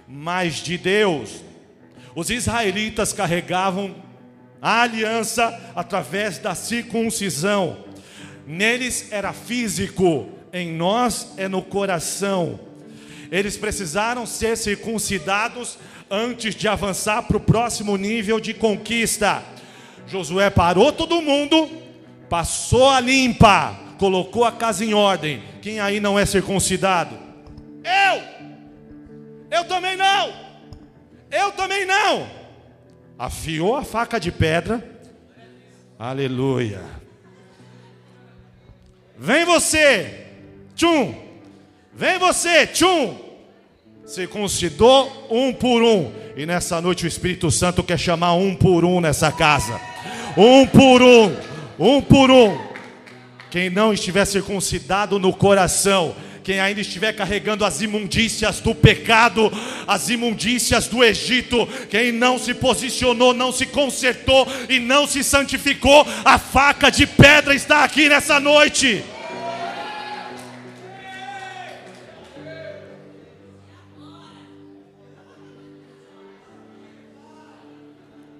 mas 0.07 0.57
de 0.57 0.77
Deus. 0.77 1.43
Os 2.15 2.31
israelitas 2.31 3.13
carregavam 3.13 3.95
a 4.61 4.83
aliança 4.83 5.73
através 5.75 6.39
da 6.39 6.55
circuncisão. 6.55 7.86
Neles 8.47 9.09
era 9.11 9.33
físico, 9.33 10.29
em 10.53 10.73
nós 10.73 11.33
é 11.37 11.49
no 11.49 11.61
coração. 11.61 12.61
Eles 13.31 13.57
precisaram 13.57 14.25
ser 14.25 14.57
circuncidados 14.57 15.77
antes 16.09 16.55
de 16.55 16.69
avançar 16.69 17.23
para 17.23 17.37
o 17.37 17.41
próximo 17.41 17.97
nível 17.97 18.39
de 18.39 18.55
conquista. 18.55 19.43
Josué 20.07 20.49
parou 20.49 20.93
todo 20.93 21.21
mundo, 21.21 21.69
passou 22.31 22.89
a 22.89 23.01
limpa, 23.01 23.77
colocou 23.99 24.45
a 24.45 24.53
casa 24.53 24.85
em 24.85 24.95
ordem. 24.95 25.43
Quem 25.61 25.81
aí 25.81 25.99
não 25.99 26.17
é 26.17 26.25
circuncidado? 26.25 27.19
Eu! 27.83 28.23
Eu 29.51 29.65
também 29.65 29.97
não! 29.97 30.33
Eu 31.31 31.51
também 31.51 31.85
não! 31.85 32.29
Afiou 33.19 33.75
a 33.75 33.83
faca 33.83 34.21
de 34.21 34.31
pedra. 34.31 34.85
Aleluia. 35.99 36.96
Vem 39.19 39.45
você, 39.45 40.27
tchum. 40.75 41.15
Vem 41.95 42.19
você, 42.19 42.67
tchum. 42.67 43.17
Circuncidou 44.05 45.29
um 45.31 45.53
por 45.53 45.83
um. 45.83 46.13
E 46.37 46.45
nessa 46.45 46.81
noite 46.81 47.05
o 47.05 47.09
Espírito 47.09 47.51
Santo 47.51 47.83
quer 47.83 47.99
chamar 47.99 48.35
um 48.35 48.55
por 48.55 48.85
um 48.85 49.01
nessa 49.01 49.33
casa. 49.33 49.81
Um 50.37 50.67
por 50.67 51.03
um. 51.03 51.35
Um 51.79 52.03
por 52.03 52.31
um. 52.31 52.59
Quem 53.51 53.71
não 53.71 53.93
estiver 53.93 54.27
circuncidado 54.27 55.19
no 55.19 55.33
coração, 55.33 56.15
quem 56.47 56.61
ainda 56.61 56.81
estiver 56.81 57.13
carregando 57.13 57.65
as 57.65 57.81
imundícias 57.81 58.61
do 58.61 58.73
pecado, 58.73 59.51
as 59.85 60.09
imundícias 60.09 60.87
do 60.87 61.03
Egito, 61.03 61.67
quem 61.91 62.13
não 62.13 62.39
se 62.39 62.55
posicionou, 62.55 63.35
não 63.35 63.51
se 63.51 63.67
consertou 63.67 64.47
e 64.69 64.79
não 64.79 65.09
se 65.09 65.25
santificou, 65.25 66.07
a 66.25 66.39
faca 66.39 66.89
de 66.89 67.05
pedra 67.05 67.53
está 67.53 67.83
aqui 67.83 68.09
nessa 68.09 68.39
noite. 68.39 69.03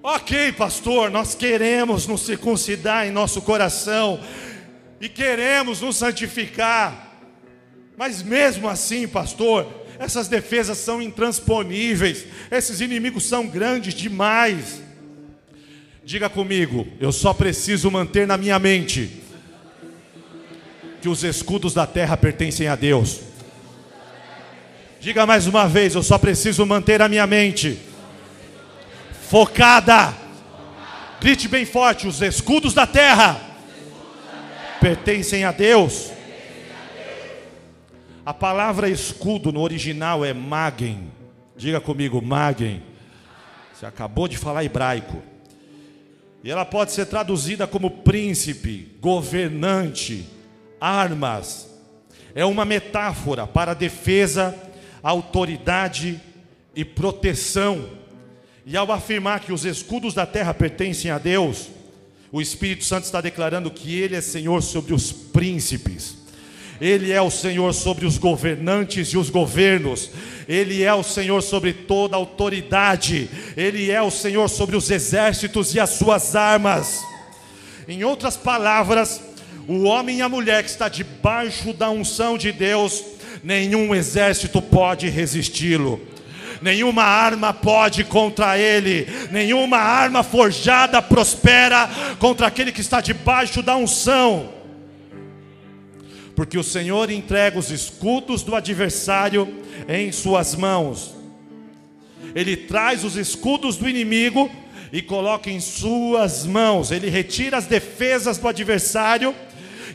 Ok, 0.01 0.53
pastor, 0.53 1.11
nós 1.11 1.35
queremos 1.35 2.07
nos 2.07 2.21
circuncidar 2.21 3.05
em 3.05 3.11
nosso 3.11 3.41
coração 3.41 4.17
e 5.01 5.09
queremos 5.09 5.81
nos 5.81 5.97
santificar, 5.97 7.06
mas 7.97 8.21
mesmo 8.21 8.69
assim, 8.69 9.07
pastor, 9.07 9.67
essas 9.97 10.27
defesas 10.27 10.77
são 10.77 11.01
intransponíveis, 11.01 12.25
esses 12.51 12.79
inimigos 12.79 13.25
são 13.25 13.47
grandes 13.47 13.95
demais. 13.95 14.83
Diga 16.05 16.29
comigo, 16.29 16.87
eu 16.99 17.11
só 17.11 17.33
preciso 17.33 17.89
manter 17.89 18.27
na 18.27 18.37
minha 18.37 18.59
mente 18.59 19.23
que 21.01 21.09
os 21.09 21.23
escudos 21.23 21.73
da 21.73 21.87
terra 21.87 22.15
pertencem 22.15 22.67
a 22.67 22.75
Deus. 22.75 23.21
Diga 24.99 25.25
mais 25.25 25.47
uma 25.47 25.67
vez, 25.67 25.95
eu 25.95 26.03
só 26.03 26.19
preciso 26.19 26.65
manter 26.67 27.01
a 27.01 27.09
minha 27.09 27.25
mente 27.25 27.79
focada. 29.27 30.13
Grite 31.19 31.47
bem 31.47 31.65
forte: 31.65 32.07
os 32.07 32.21
escudos 32.21 32.75
da 32.75 32.85
terra 32.85 33.41
pertencem 34.79 35.43
a 35.43 35.51
Deus. 35.51 36.16
A 38.27 38.33
palavra 38.33 38.89
escudo 38.89 39.53
no 39.53 39.61
original 39.61 40.25
é 40.25 40.33
magen. 40.33 41.09
Diga 41.55 41.79
comigo, 41.79 42.21
magen. 42.21 42.83
Você 43.73 43.85
acabou 43.85 44.27
de 44.27 44.37
falar 44.37 44.65
hebraico. 44.65 45.23
E 46.43 46.51
ela 46.51 46.65
pode 46.65 46.91
ser 46.91 47.05
traduzida 47.05 47.65
como 47.65 47.89
príncipe, 47.89 48.97
governante, 48.99 50.27
armas. 50.77 51.69
É 52.35 52.43
uma 52.43 52.65
metáfora 52.65 53.47
para 53.47 53.73
defesa, 53.73 54.53
autoridade 55.01 56.19
e 56.75 56.83
proteção. 56.83 57.91
E 58.65 58.75
ao 58.75 58.91
afirmar 58.91 59.39
que 59.39 59.53
os 59.53 59.63
escudos 59.63 60.13
da 60.13 60.25
terra 60.25 60.53
pertencem 60.53 61.09
a 61.09 61.17
Deus, 61.17 61.69
o 62.29 62.41
Espírito 62.41 62.83
Santo 62.83 63.05
está 63.05 63.21
declarando 63.21 63.71
que 63.71 63.97
Ele 63.97 64.17
é 64.17 64.21
Senhor 64.21 64.61
sobre 64.61 64.93
os 64.93 65.13
príncipes. 65.13 66.16
Ele 66.79 67.11
é 67.11 67.21
o 67.21 67.31
Senhor 67.31 67.73
sobre 67.73 68.05
os 68.05 68.17
governantes 68.17 69.09
e 69.09 69.17
os 69.17 69.29
governos, 69.29 70.11
Ele 70.47 70.83
é 70.83 70.93
o 70.93 71.03
Senhor 71.03 71.41
sobre 71.41 71.73
toda 71.73 72.15
autoridade, 72.15 73.29
Ele 73.55 73.89
é 73.89 74.01
o 74.01 74.11
Senhor 74.11 74.47
sobre 74.49 74.75
os 74.75 74.91
exércitos 74.91 75.73
e 75.73 75.79
as 75.79 75.91
suas 75.91 76.35
armas. 76.35 77.01
Em 77.87 78.03
outras 78.03 78.37
palavras, 78.37 79.21
o 79.67 79.83
homem 79.83 80.17
e 80.17 80.21
a 80.21 80.29
mulher 80.29 80.63
que 80.63 80.69
está 80.69 80.87
debaixo 80.87 81.73
da 81.73 81.89
unção 81.89 82.37
de 82.37 82.51
Deus, 82.51 83.03
nenhum 83.43 83.95
exército 83.95 84.61
pode 84.61 85.09
resisti-lo 85.09 86.01
nenhuma 86.61 87.03
arma 87.03 87.53
pode 87.53 88.03
contra 88.03 88.57
ele, 88.57 89.07
nenhuma 89.31 89.77
arma 89.77 90.23
forjada 90.23 91.01
prospera 91.01 91.89
contra 92.19 92.47
aquele 92.47 92.71
que 92.71 92.81
está 92.81 93.01
debaixo 93.01 93.61
da 93.61 93.75
unção. 93.75 94.56
Porque 96.37 96.55
o 96.55 96.63
Senhor 96.63 97.09
entrega 97.09 97.57
os 97.57 97.71
escudos 97.71 98.43
do 98.43 98.55
adversário 98.55 99.51
em 99.89 100.11
suas 100.11 100.53
mãos. 100.53 101.15
Ele 102.35 102.55
traz 102.55 103.03
os 103.03 103.15
escudos 103.15 103.75
do 103.75 103.89
inimigo 103.89 104.47
e 104.93 105.01
coloca 105.01 105.49
em 105.49 105.59
suas 105.59 106.45
mãos. 106.45 106.91
Ele 106.91 107.09
retira 107.09 107.57
as 107.57 107.65
defesas 107.65 108.37
do 108.37 108.47
adversário 108.47 109.33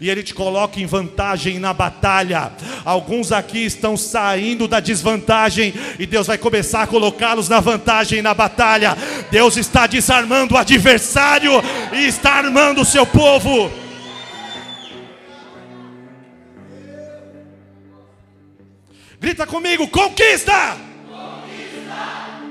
e 0.00 0.11
Ele 0.11 0.24
te 0.24 0.35
coloca 0.35 0.81
em 0.81 0.85
vantagem 0.85 1.61
na 1.61 1.72
batalha. 1.72 2.50
Alguns 2.85 3.31
aqui 3.31 3.64
estão 3.64 3.96
saindo 3.96 4.66
da 4.66 4.81
desvantagem 4.81 5.72
e 5.96 6.05
Deus 6.07 6.26
vai 6.26 6.38
começar 6.38 6.83
a 6.83 6.87
colocá-los 6.88 7.48
na 7.48 7.61
vantagem 7.61 8.20
na 8.20 8.35
batalha. 8.35 8.98
Deus 9.31 9.57
está 9.57 9.87
desarmando 9.87 10.57
o 10.57 10.59
adversário 10.59 11.52
e 11.92 12.05
está 12.05 12.33
armando 12.33 12.81
o 12.81 12.85
seu 12.85 13.07
povo. 13.07 13.70
Grita 19.23 19.47
comigo, 19.47 19.87
conquista! 19.87 20.77
conquista! 21.07 22.43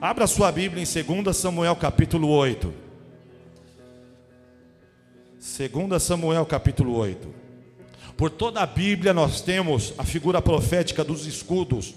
Abra 0.00 0.28
sua 0.28 0.52
Bíblia 0.52 0.80
em 0.80 1.22
2 1.22 1.36
Samuel 1.36 1.74
capítulo 1.74 2.28
8. 2.28 2.72
2 5.90 6.00
Samuel 6.00 6.46
capítulo 6.46 6.94
8. 6.94 7.34
Por 8.16 8.30
toda 8.30 8.60
a 8.60 8.66
Bíblia 8.66 9.12
nós 9.12 9.40
temos 9.40 9.92
a 9.98 10.04
figura 10.04 10.40
profética 10.40 11.02
dos 11.02 11.26
escudos, 11.26 11.96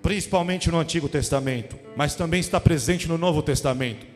principalmente 0.00 0.70
no 0.70 0.78
Antigo 0.78 1.08
Testamento, 1.08 1.76
mas 1.96 2.14
também 2.14 2.38
está 2.38 2.60
presente 2.60 3.08
no 3.08 3.18
Novo 3.18 3.42
Testamento. 3.42 4.06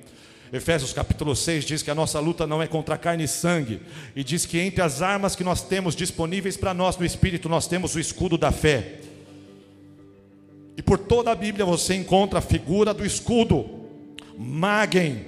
Efésios 0.52 0.92
capítulo 0.92 1.34
6 1.34 1.64
diz 1.64 1.82
que 1.82 1.90
a 1.90 1.94
nossa 1.94 2.20
luta 2.20 2.46
não 2.46 2.62
é 2.62 2.66
contra 2.66 2.98
carne 2.98 3.24
e 3.24 3.28
sangue, 3.28 3.80
e 4.14 4.22
diz 4.22 4.44
que 4.44 4.58
entre 4.58 4.82
as 4.82 5.00
armas 5.00 5.34
que 5.34 5.42
nós 5.42 5.62
temos 5.62 5.96
disponíveis 5.96 6.58
para 6.58 6.74
nós 6.74 6.98
no 6.98 7.06
Espírito, 7.06 7.48
nós 7.48 7.66
temos 7.66 7.94
o 7.94 8.00
escudo 8.00 8.36
da 8.36 8.52
fé. 8.52 9.00
E 10.76 10.82
por 10.82 10.98
toda 10.98 11.30
a 11.30 11.34
Bíblia 11.34 11.64
você 11.64 11.94
encontra 11.94 12.38
a 12.38 12.42
figura 12.42 12.92
do 12.92 13.04
escudo, 13.04 13.64
Magen. 14.36 15.24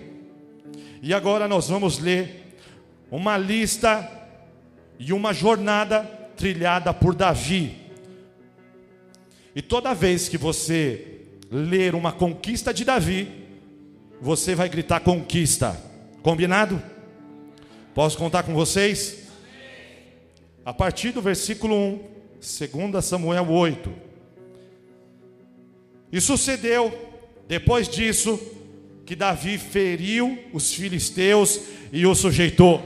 E 1.01 1.15
agora 1.15 1.49
nós 1.49 1.69
vamos 1.69 1.99
ler 1.99 2.59
uma 3.11 3.39
lista 3.39 4.07
e 4.99 5.11
uma 5.11 5.33
jornada 5.33 6.03
trilhada 6.37 6.93
por 6.93 7.15
Davi. 7.15 7.77
E 9.57 9.63
toda 9.63 9.95
vez 9.95 10.29
que 10.29 10.37
você 10.37 11.23
ler 11.51 11.95
uma 11.95 12.13
conquista 12.13 12.75
de 12.75 12.85
Davi, 12.85 13.44
você 14.21 14.55
vai 14.55 14.69
gritar 14.69 15.01
conquista. 15.01 15.77
Combinado? 16.23 16.83
Posso 17.95 18.17
contar 18.17 18.43
com 18.43 18.55
vocês? 18.55 19.25
A 20.65 20.73
partir 20.73 21.13
do 21.13 21.21
versículo 21.21 21.77
1, 21.77 22.91
2 22.91 23.05
Samuel 23.05 23.51
8. 23.51 23.93
E 26.11 26.21
sucedeu, 26.21 26.93
depois 27.47 27.89
disso, 27.89 28.41
que 29.05 29.15
Davi 29.15 29.59
feriu 29.59 30.39
os 30.53 30.73
filisteus 30.73 31.61
e 31.93 32.07
os 32.07 32.19
sujeitou. 32.19 32.83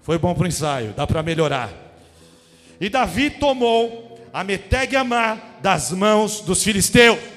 Foi 0.00 0.18
bom 0.18 0.34
para 0.34 0.44
o 0.44 0.48
ensaio, 0.48 0.94
dá 0.96 1.06
para 1.06 1.22
melhorar. 1.22 1.70
E 2.80 2.88
Davi 2.88 3.30
tomou 3.30 4.18
a 4.32 4.42
Meteg 4.42 4.96
Amar 4.96 5.58
das 5.62 5.92
mãos 5.92 6.40
dos 6.40 6.64
filisteus. 6.64 7.31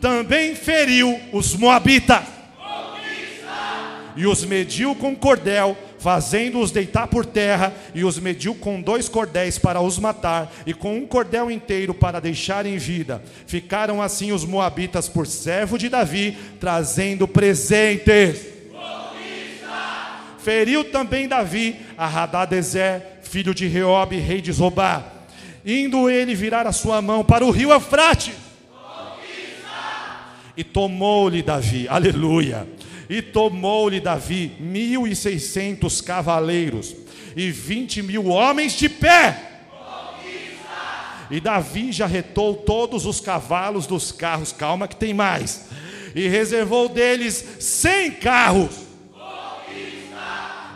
Também 0.00 0.54
feriu 0.54 1.20
os 1.32 1.54
moabitas. 1.54 2.22
E 4.16 4.26
os 4.26 4.44
mediu 4.44 4.94
com 4.94 5.14
cordel 5.14 5.76
fazendo-os 6.00 6.70
deitar 6.70 7.06
por 7.06 7.26
terra, 7.26 7.74
e 7.94 8.04
os 8.04 8.18
mediu 8.18 8.54
com 8.54 8.80
dois 8.80 9.08
cordéis 9.08 9.58
para 9.58 9.80
os 9.80 9.98
matar, 9.98 10.50
e 10.66 10.72
com 10.72 10.96
um 10.96 11.06
cordel 11.06 11.50
inteiro 11.50 11.92
para 11.92 12.18
deixar 12.18 12.64
em 12.64 12.78
vida. 12.78 13.22
Ficaram 13.46 14.00
assim 14.00 14.32
os 14.32 14.44
moabitas 14.44 15.08
por 15.08 15.26
servo 15.26 15.78
de 15.78 15.90
Davi, 15.90 16.36
trazendo 16.58 17.28
presentes. 17.28 18.46
Feriu 20.38 20.84
também 20.84 21.28
Davi 21.28 21.76
a 21.98 22.06
Hadadezer, 22.06 23.02
filho 23.22 23.54
de 23.54 23.66
Reob, 23.68 24.16
rei 24.16 24.40
de 24.40 24.50
Zobá, 24.50 25.04
indo 25.64 26.08
ele 26.08 26.34
virar 26.34 26.66
a 26.66 26.72
sua 26.72 27.02
mão 27.02 27.22
para 27.22 27.44
o 27.44 27.50
rio 27.50 27.70
Eufrate. 27.72 28.32
E 30.56 30.64
tomou-lhe 30.64 31.42
Davi, 31.42 31.86
aleluia 31.88 32.66
e 33.10 33.20
tomou-lhe 33.20 33.98
Davi 33.98 34.52
mil 34.60 35.04
e 35.04 35.16
seiscentos 35.16 36.00
cavaleiros 36.00 36.94
e 37.34 37.50
vinte 37.50 38.00
mil 38.00 38.28
homens 38.28 38.74
de 38.74 38.88
pé. 38.88 39.48
E 41.28 41.40
Davi 41.40 41.90
já 41.90 42.06
retou 42.06 42.54
todos 42.54 43.06
os 43.06 43.20
cavalos 43.20 43.86
dos 43.86 44.12
carros, 44.12 44.52
calma 44.52 44.86
que 44.86 44.94
tem 44.94 45.12
mais, 45.12 45.66
e 46.14 46.28
reservou 46.28 46.88
deles 46.88 47.44
cem 47.58 48.12
carros. 48.12 48.88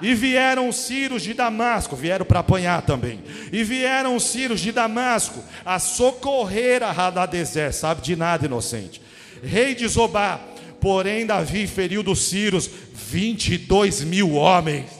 E 0.03 0.13
vieram 0.13 0.69
os 0.69 0.77
ciros 0.77 1.23
de 1.23 1.35
Damasco, 1.35 1.97
vieram 1.97 2.27
para 2.27 2.41
apanhar 2.41 2.83
também. 2.83 3.23
E 3.53 3.63
vieram 3.65 4.17
os 4.17 4.25
ciros 4.25 4.61
de 4.61 4.71
Damasco 4.71 5.43
a 5.65 5.79
socorrer 5.79 6.83
a 6.83 6.91
Hadadezer, 6.91 7.73
sabe 7.73 8.03
de 8.03 8.15
nada, 8.15 8.45
inocente. 8.45 9.01
Rei 9.45 9.75
de 9.75 9.87
Zobá, 9.87 10.41
Porém, 10.85 11.25
Davi 11.25 11.67
feriu 11.67 12.03
dos 12.03 12.29
Círios 12.29 12.69
22 12.93 14.05
mil 14.05 14.35
homens. 14.35 14.91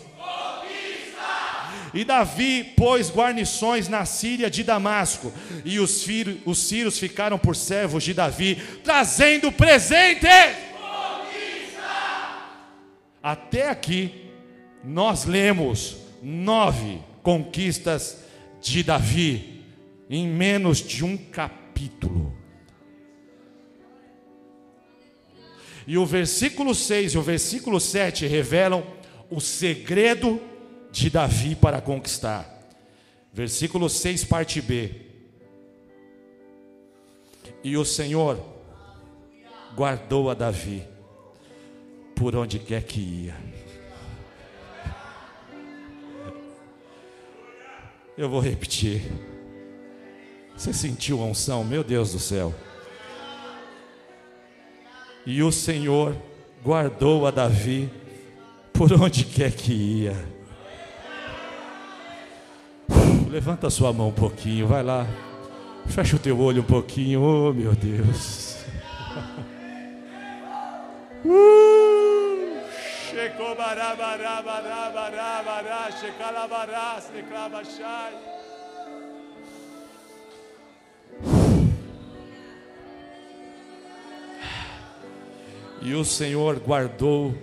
E 1.93 2.05
Davi 2.05 2.65
pôs 2.75 3.11
guarnições 3.11 3.87
na 3.87 4.07
Síria 4.07 4.49
de 4.49 4.63
Damasco, 4.63 5.31
e 5.63 5.79
os, 5.79 6.03
filhos, 6.03 6.39
os 6.47 6.99
ficaram 6.99 7.39
por 7.39 7.55
servos 7.55 8.03
de 8.03 8.15
Davi, 8.15 8.57
trazendo 8.83 9.53
presentes. 9.53 10.31
Até 13.23 13.69
aqui, 13.69 14.31
nós 14.83 15.27
lemos 15.27 15.99
nove 16.23 16.99
conquistas 17.23 18.21
de 18.63 18.83
Davi, 18.83 19.67
em 20.09 20.27
menos 20.27 20.79
de 20.79 21.05
um 21.05 21.15
capítulo. 21.15 22.44
E 25.87 25.99
o 25.99 26.07
versículo 26.07 26.75
6 26.75 27.13
e 27.13 27.19
o 27.19 27.23
versículo 27.23 27.79
7 27.79 28.27
revelam 28.27 28.85
o 29.31 29.41
segredo 29.41 30.41
de 30.91 31.11
Davi 31.11 31.55
para 31.55 31.81
conquistar. 31.81 32.51
Versículo 33.33 33.89
6, 33.91 34.25
parte 34.25 34.61
B. 34.61 34.95
E 37.63 37.77
o 37.77 37.85
Senhor 37.85 38.39
guardou 39.75 40.31
a 40.31 40.35
Davi 40.35 40.85
por 42.15 42.37
onde 42.37 42.59
quer 42.59 42.85
que 42.85 43.01
ia. 43.01 43.37
Eu 48.17 48.29
vou 48.29 48.41
repetir. 48.41 49.03
Você 50.57 50.73
sentiu 50.73 51.21
a 51.21 51.25
unção? 51.25 51.65
Meu 51.65 51.83
Deus 51.83 52.13
do 52.13 52.21
céu. 52.21 52.55
E 55.27 55.43
o 55.43 55.51
Senhor 55.51 56.15
guardou 56.63 57.27
a 57.27 57.31
Davi 57.31 57.91
por 58.73 58.93
onde 58.93 59.25
quer 59.25 59.53
que 59.53 59.73
ia. 59.73 60.17
Levanta 63.31 63.67
a 63.67 63.71
sua 63.71 63.93
mão 63.93 64.09
um 64.09 64.13
pouquinho, 64.13 64.67
vai 64.67 64.83
lá. 64.83 65.07
Fecha 65.87 66.17
o 66.17 66.19
teu 66.19 66.39
olho 66.41 66.63
um 66.63 66.67
pouquinho, 66.67 67.23
oh 67.23 67.53
meu 67.53 67.75
Deus. 67.75 68.65
Uh! 71.25 71.65
E 85.85 85.93
o 85.95 86.03
Senhor 86.03 86.59
guardou 86.61 87.35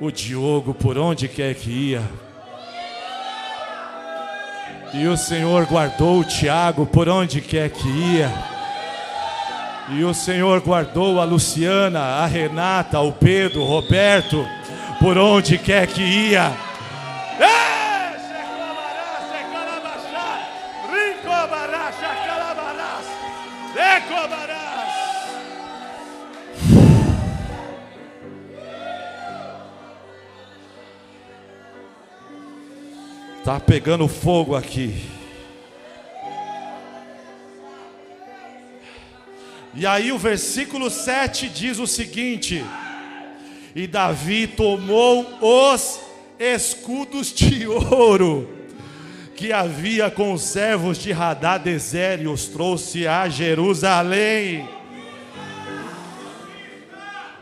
o 0.00 0.10
Diogo 0.10 0.72
por 0.72 0.96
onde 0.96 1.28
quer 1.28 1.54
que 1.54 1.68
ia. 1.68 2.02
E 4.94 5.06
o 5.06 5.14
Senhor 5.14 5.66
guardou 5.66 6.20
o 6.20 6.24
Tiago 6.24 6.86
por 6.86 7.06
onde 7.06 7.42
quer 7.42 7.68
que 7.68 7.86
ia. 7.86 8.32
E 9.90 10.02
o 10.02 10.14
Senhor 10.14 10.60
guardou 10.62 11.20
a 11.20 11.24
Luciana, 11.24 12.00
a 12.00 12.26
Renata, 12.26 12.98
o 13.00 13.12
Pedro, 13.12 13.60
o 13.60 13.66
Roberto, 13.66 14.42
por 14.98 15.18
onde 15.18 15.58
quer 15.58 15.86
que 15.86 16.00
ia. 16.00 16.69
Está 33.40 33.58
pegando 33.58 34.06
fogo 34.06 34.54
aqui. 34.54 35.02
E 39.74 39.86
aí 39.86 40.12
o 40.12 40.18
versículo 40.18 40.90
7 40.90 41.48
diz 41.48 41.78
o 41.78 41.86
seguinte: 41.86 42.62
E 43.74 43.86
Davi 43.86 44.46
tomou 44.46 45.26
os 45.40 46.00
escudos 46.38 47.32
de 47.32 47.66
ouro 47.66 48.46
que 49.34 49.54
havia 49.54 50.10
com 50.10 50.34
os 50.34 50.42
servos 50.42 50.98
de 50.98 51.10
Hadadezer 51.10 52.20
e 52.20 52.28
os 52.28 52.46
trouxe 52.46 53.06
a 53.06 53.26
Jerusalém. 53.26 54.68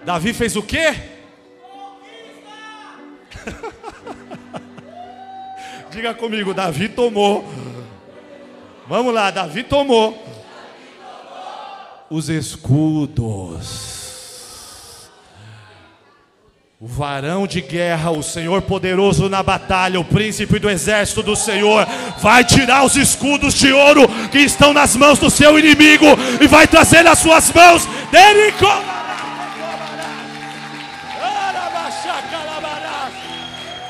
Davi 0.05 0.33
fez 0.33 0.55
o 0.55 0.63
quê? 0.63 1.18
Diga 5.99 6.15
comigo, 6.15 6.55
Davi 6.55 6.89
tomou. 6.89 7.45
Vamos 8.87 9.13
lá, 9.13 9.33
Davi 9.33 9.65
tomou 9.65 10.17
os 12.09 12.29
escudos. 12.29 13.99
O 16.81 16.87
varão 16.87 17.49
de 17.49 17.61
guerra, 17.61 18.13
o 18.13 18.23
Senhor 18.23 18.63
poderoso 18.63 19.29
na 19.29 19.43
batalha, 19.43 19.99
o 19.99 20.05
príncipe 20.05 20.61
do 20.61 20.71
exército 20.71 21.21
do 21.21 21.35
Senhor, 21.35 21.85
vai 22.21 22.45
tirar 22.45 22.85
os 22.85 22.95
escudos 22.95 23.55
de 23.55 23.73
ouro 23.73 24.07
que 24.31 24.39
estão 24.39 24.73
nas 24.73 24.95
mãos 24.95 25.19
do 25.19 25.29
seu 25.29 25.59
inimigo 25.59 26.07
e 26.41 26.47
vai 26.47 26.69
trazer 26.69 27.03
nas 27.03 27.19
suas 27.19 27.53
mãos 27.53 27.85
dele. 28.13 28.55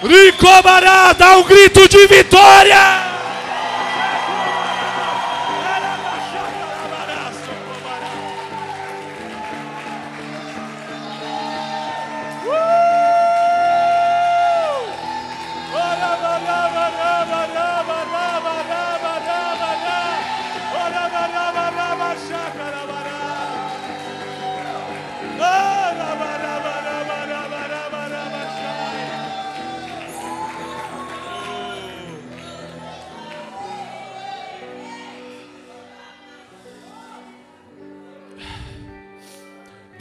Ricobará, 0.03 1.13
dá 1.13 1.39
um 1.39 1.43
grito 1.43 1.89
de 1.89 2.07
vitória! 2.07 3.18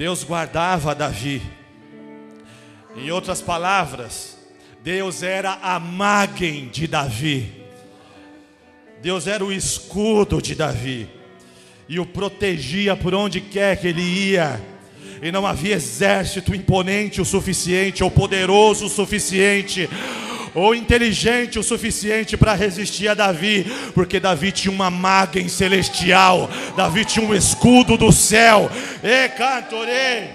Deus 0.07 0.23
guardava 0.23 0.95
Davi. 0.95 1.41
Em 2.95 3.11
outras 3.11 3.41
palavras, 3.41 4.37
Deus 4.81 5.21
era 5.21 5.59
a 5.61 5.81
magem 5.81 6.69
de 6.69 6.87
Davi. 6.87 7.51
Deus 9.01 9.27
era 9.27 9.43
o 9.43 9.51
escudo 9.51 10.41
de 10.41 10.55
Davi 10.55 11.09
e 11.89 11.99
o 11.99 12.05
protegia 12.05 12.95
por 12.95 13.13
onde 13.13 13.41
quer 13.41 13.81
que 13.81 13.87
ele 13.87 14.01
ia. 14.01 14.61
E 15.21 15.29
não 15.29 15.45
havia 15.45 15.75
exército 15.75 16.55
imponente 16.55 17.19
o 17.19 17.25
suficiente 17.25 18.01
ou 18.01 18.09
poderoso 18.09 18.85
o 18.85 18.89
suficiente 18.89 19.89
ou 20.57 20.73
inteligente 20.73 21.59
o 21.59 21.63
suficiente 21.63 22.35
para 22.35 22.55
resistir 22.55 23.07
a 23.07 23.13
Davi, 23.13 23.63
porque 23.93 24.19
Davi 24.19 24.51
tinha 24.51 24.71
uma 24.71 24.89
magem 24.89 25.47
celestial, 25.47 26.49
Davi 26.75 27.05
tinha 27.05 27.23
um 27.23 27.35
escudo 27.35 27.95
do 27.95 28.11
céu. 28.11 28.67
E 29.03 29.29
cantorei. 29.29 30.31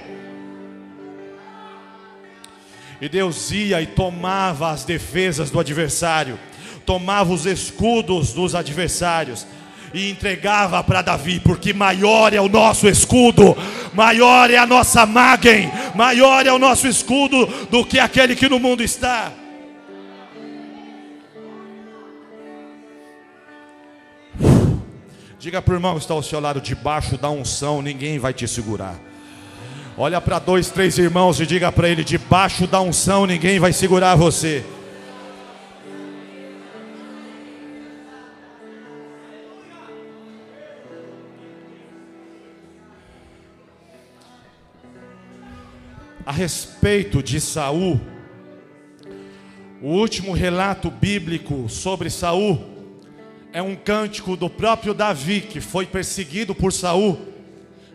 E 3.01 3.09
Deus 3.09 3.51
ia 3.51 3.83
e 3.83 3.87
tomava 3.87 4.71
as 4.71 4.85
defesas 4.85 5.51
do 5.51 5.59
adversário, 5.59 6.39
tomava 6.87 7.33
os 7.33 7.45
escudos 7.45 8.33
dos 8.33 8.55
adversários 8.55 9.45
e 9.93 10.09
entregava 10.09 10.85
para 10.85 11.03
Davi, 11.03 11.41
porque 11.41 11.73
maior 11.73 12.33
é 12.33 12.41
o 12.41 12.49
nosso 12.49 12.87
escudo, 12.87 13.57
maior 13.93 14.53
é 14.53 14.57
a 14.57 14.69
nossa 14.69 15.05
magem, 15.05 15.69
maior 15.97 16.47
é 16.47 16.53
o 16.53 16.61
nosso 16.61 16.87
escudo 16.87 17.45
do 17.69 17.85
que 17.85 17.99
aquele 17.99 18.37
que 18.37 18.49
no 18.49 18.61
mundo 18.61 18.85
está. 18.85 19.42
Diga 25.43 25.61
para 25.61 25.73
o 25.73 25.77
irmão 25.77 25.95
que 25.95 26.03
está 26.03 26.15
ao 26.15 26.23
seu 26.23 26.39
lado, 26.39 26.61
debaixo 26.61 27.19
da 27.19 27.29
unção, 27.29 27.83
ninguém 27.83 28.17
vai 28.17 28.33
te 28.33 28.47
segurar. 28.47 28.95
Olha 29.99 30.21
para 30.21 30.39
dois, 30.39 30.71
três 30.71 30.97
irmãos 30.99 31.41
e 31.41 31.47
diga 31.47 31.73
para 31.73 31.89
ele: 31.89 32.05
debaixo 32.05 32.65
da 32.65 32.81
unção, 32.81 33.27
ninguém 33.27 33.59
vai 33.59 33.73
segurar 33.73 34.15
você. 34.15 34.65
A 46.25 46.31
respeito 46.31 47.21
de 47.21 47.41
Saul, 47.41 48.01
o 49.83 49.89
último 49.89 50.35
relato 50.35 50.89
bíblico 50.89 51.69
sobre 51.69 52.11
Saul 52.11 52.72
é 53.53 53.61
um 53.61 53.77
cântico 53.77 54.37
do 54.37 54.49
próprio 54.49 54.95
Davi, 54.95 55.43
que 55.43 55.61
foi 55.61 55.85
perseguido 55.87 56.55
por 56.55 56.73
Saul, 56.73 57.21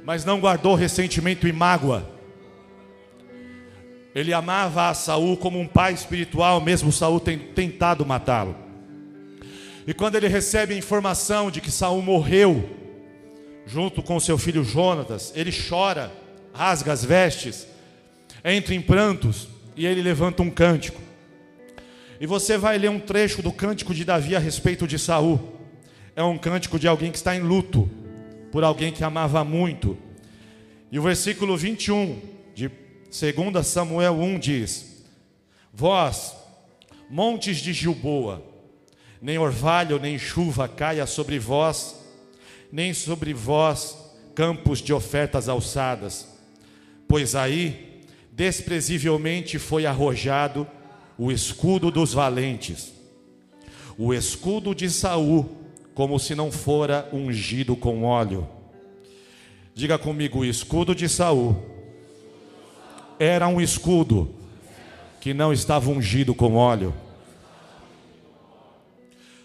mas 0.06 0.24
não 0.24 0.40
guardou 0.40 0.76
ressentimento 0.76 1.48
e 1.48 1.52
mágoa. 1.52 2.08
Ele 4.14 4.34
amava 4.34 4.90
a 4.90 4.94
Saul 4.94 5.36
como 5.38 5.60
um 5.60 5.68
pai 5.68 5.94
espiritual, 5.94 6.62
mesmo 6.62 6.92
Saul 6.92 7.20
tem 7.20 7.38
tentado 7.38 8.06
matá-lo. 8.06 8.56
E 9.86 9.94
quando 9.94 10.16
ele 10.16 10.28
recebe 10.28 10.74
a 10.74 10.78
informação 10.78 11.50
de 11.50 11.62
que 11.62 11.72
Saul 11.72 12.02
morreu, 12.02 12.70
junto 13.66 14.02
com 14.04 14.20
seu 14.20 14.38
filho 14.38 14.64
Jonatas, 14.64 15.32
ele 15.36 15.52
chora, 15.52 16.12
rasga 16.54 16.94
as 16.94 17.04
vestes, 17.04 17.68
entra 18.44 18.74
em 18.74 18.82
prantos 18.82 19.48
e 19.76 19.86
ele 19.86 20.02
levanta 20.02 20.42
um 20.42 20.50
cântico. 20.50 21.07
E 22.20 22.26
você 22.26 22.58
vai 22.58 22.78
ler 22.78 22.90
um 22.90 23.00
trecho 23.00 23.42
do 23.42 23.52
cântico 23.52 23.94
de 23.94 24.04
Davi 24.04 24.36
a 24.36 24.40
respeito 24.40 24.88
de 24.88 24.98
Saul. 24.98 25.56
É 26.16 26.24
um 26.24 26.38
cântico 26.38 26.80
de 26.80 26.88
alguém 26.88 27.12
que 27.12 27.18
está 27.18 27.36
em 27.36 27.42
luto 27.42 27.90
por 28.52 28.64
alguém 28.64 28.92
que 28.92 29.04
amava 29.04 29.44
muito. 29.44 29.98
E 30.92 30.98
o 30.98 31.02
versículo 31.04 31.56
21 31.56 32.20
de 32.56 32.70
2 32.70 33.68
Samuel 33.68 34.14
1 34.14 34.40
diz: 34.40 35.06
Vós, 35.72 36.36
montes 37.10 37.58
de 37.58 37.72
Gilboa, 37.72 38.44
nem 39.22 39.38
orvalho 39.38 40.00
nem 40.00 40.18
chuva 40.18 40.68
caia 40.68 41.06
sobre 41.06 41.38
vós, 41.38 41.96
nem 42.72 42.94
sobre 42.94 43.34
vós 43.34 43.96
campos 44.34 44.80
de 44.80 44.94
ofertas 44.94 45.48
alçadas, 45.48 46.28
pois 47.08 47.36
aí 47.36 48.04
desprezivelmente 48.32 49.58
foi 49.58 49.86
arrojado 49.86 50.68
o 51.18 51.32
escudo 51.32 51.90
dos 51.90 52.14
valentes, 52.14 52.94
o 53.98 54.14
escudo 54.14 54.76
de 54.76 54.90
Saul, 54.90 55.50
como 55.96 56.20
se 56.20 56.36
não 56.36 56.52
fora 56.52 57.10
ungido 57.12 57.76
com 57.76 58.04
óleo. 58.04 58.48
Diga 59.74 59.98
comigo, 59.98 60.40
o 60.40 60.46
escudo 60.46 60.94
de 60.94 61.10
Saul 61.10 61.56
era 63.20 63.48
um 63.48 63.60
escudo 63.60 64.34
que 65.20 65.34
não 65.34 65.52
estava 65.52 65.90
ungido 65.90 66.36
com 66.36 66.56
óleo. 66.56 66.94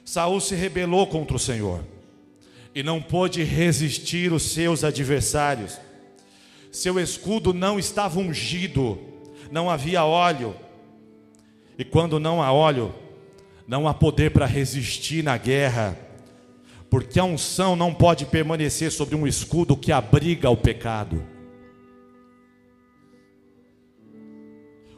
Saul 0.04 0.40
se 0.40 0.54
rebelou 0.54 1.06
contra 1.06 1.36
o 1.36 1.40
Senhor 1.40 1.82
e 2.74 2.82
não 2.82 3.00
pôde 3.00 3.42
resistir 3.42 4.32
os 4.32 4.42
seus 4.42 4.84
adversários. 4.84 5.78
Seu 6.70 7.00
escudo 7.00 7.54
não 7.54 7.78
estava 7.78 8.18
ungido, 8.18 8.98
não 9.50 9.70
havia 9.70 10.04
óleo, 10.04 10.54
e 11.78 11.84
quando 11.84 12.20
não 12.20 12.42
há 12.42 12.52
óleo, 12.52 12.94
não 13.66 13.88
há 13.88 13.94
poder 13.94 14.30
para 14.30 14.46
resistir 14.46 15.22
na 15.22 15.36
guerra, 15.36 15.96
porque 16.90 17.18
a 17.18 17.24
unção 17.24 17.74
não 17.74 17.94
pode 17.94 18.26
permanecer 18.26 18.90
sobre 18.92 19.14
um 19.14 19.26
escudo 19.26 19.76
que 19.76 19.90
abriga 19.90 20.50
o 20.50 20.56
pecado. 20.56 21.24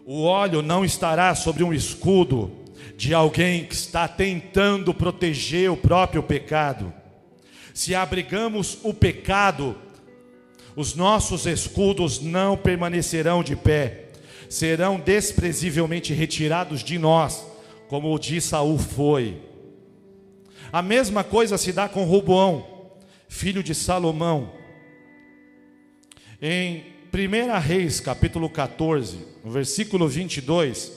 O 0.04 0.24
óleo 0.24 0.60
não 0.60 0.84
estará 0.84 1.34
sobre 1.34 1.62
um 1.62 1.72
escudo 1.72 2.50
de 2.96 3.14
alguém 3.14 3.64
que 3.64 3.74
está 3.74 4.06
tentando 4.06 4.92
proteger 4.92 5.70
o 5.70 5.76
próprio 5.76 6.22
pecado. 6.22 6.92
Se 7.72 7.94
abrigamos 7.94 8.78
o 8.82 8.92
pecado, 8.92 9.76
os 10.76 10.94
nossos 10.94 11.46
escudos 11.46 12.20
não 12.20 12.56
permanecerão 12.56 13.42
de 13.42 13.56
pé 13.56 14.03
serão 14.48 14.98
desprezivelmente 14.98 16.12
retirados 16.12 16.82
de 16.82 16.98
nós, 16.98 17.46
como 17.88 18.14
o 18.14 18.18
de 18.18 18.40
Saul 18.40 18.78
foi. 18.78 19.40
A 20.72 20.82
mesma 20.82 21.22
coisa 21.22 21.56
se 21.56 21.72
dá 21.72 21.88
com 21.88 22.04
Roboão, 22.04 22.66
filho 23.28 23.62
de 23.62 23.74
Salomão. 23.74 24.52
Em 26.40 26.84
1 27.12 27.60
Reis, 27.60 28.00
capítulo 28.00 28.50
14, 28.50 29.18
no 29.44 29.50
versículo 29.50 30.08
22, 30.08 30.92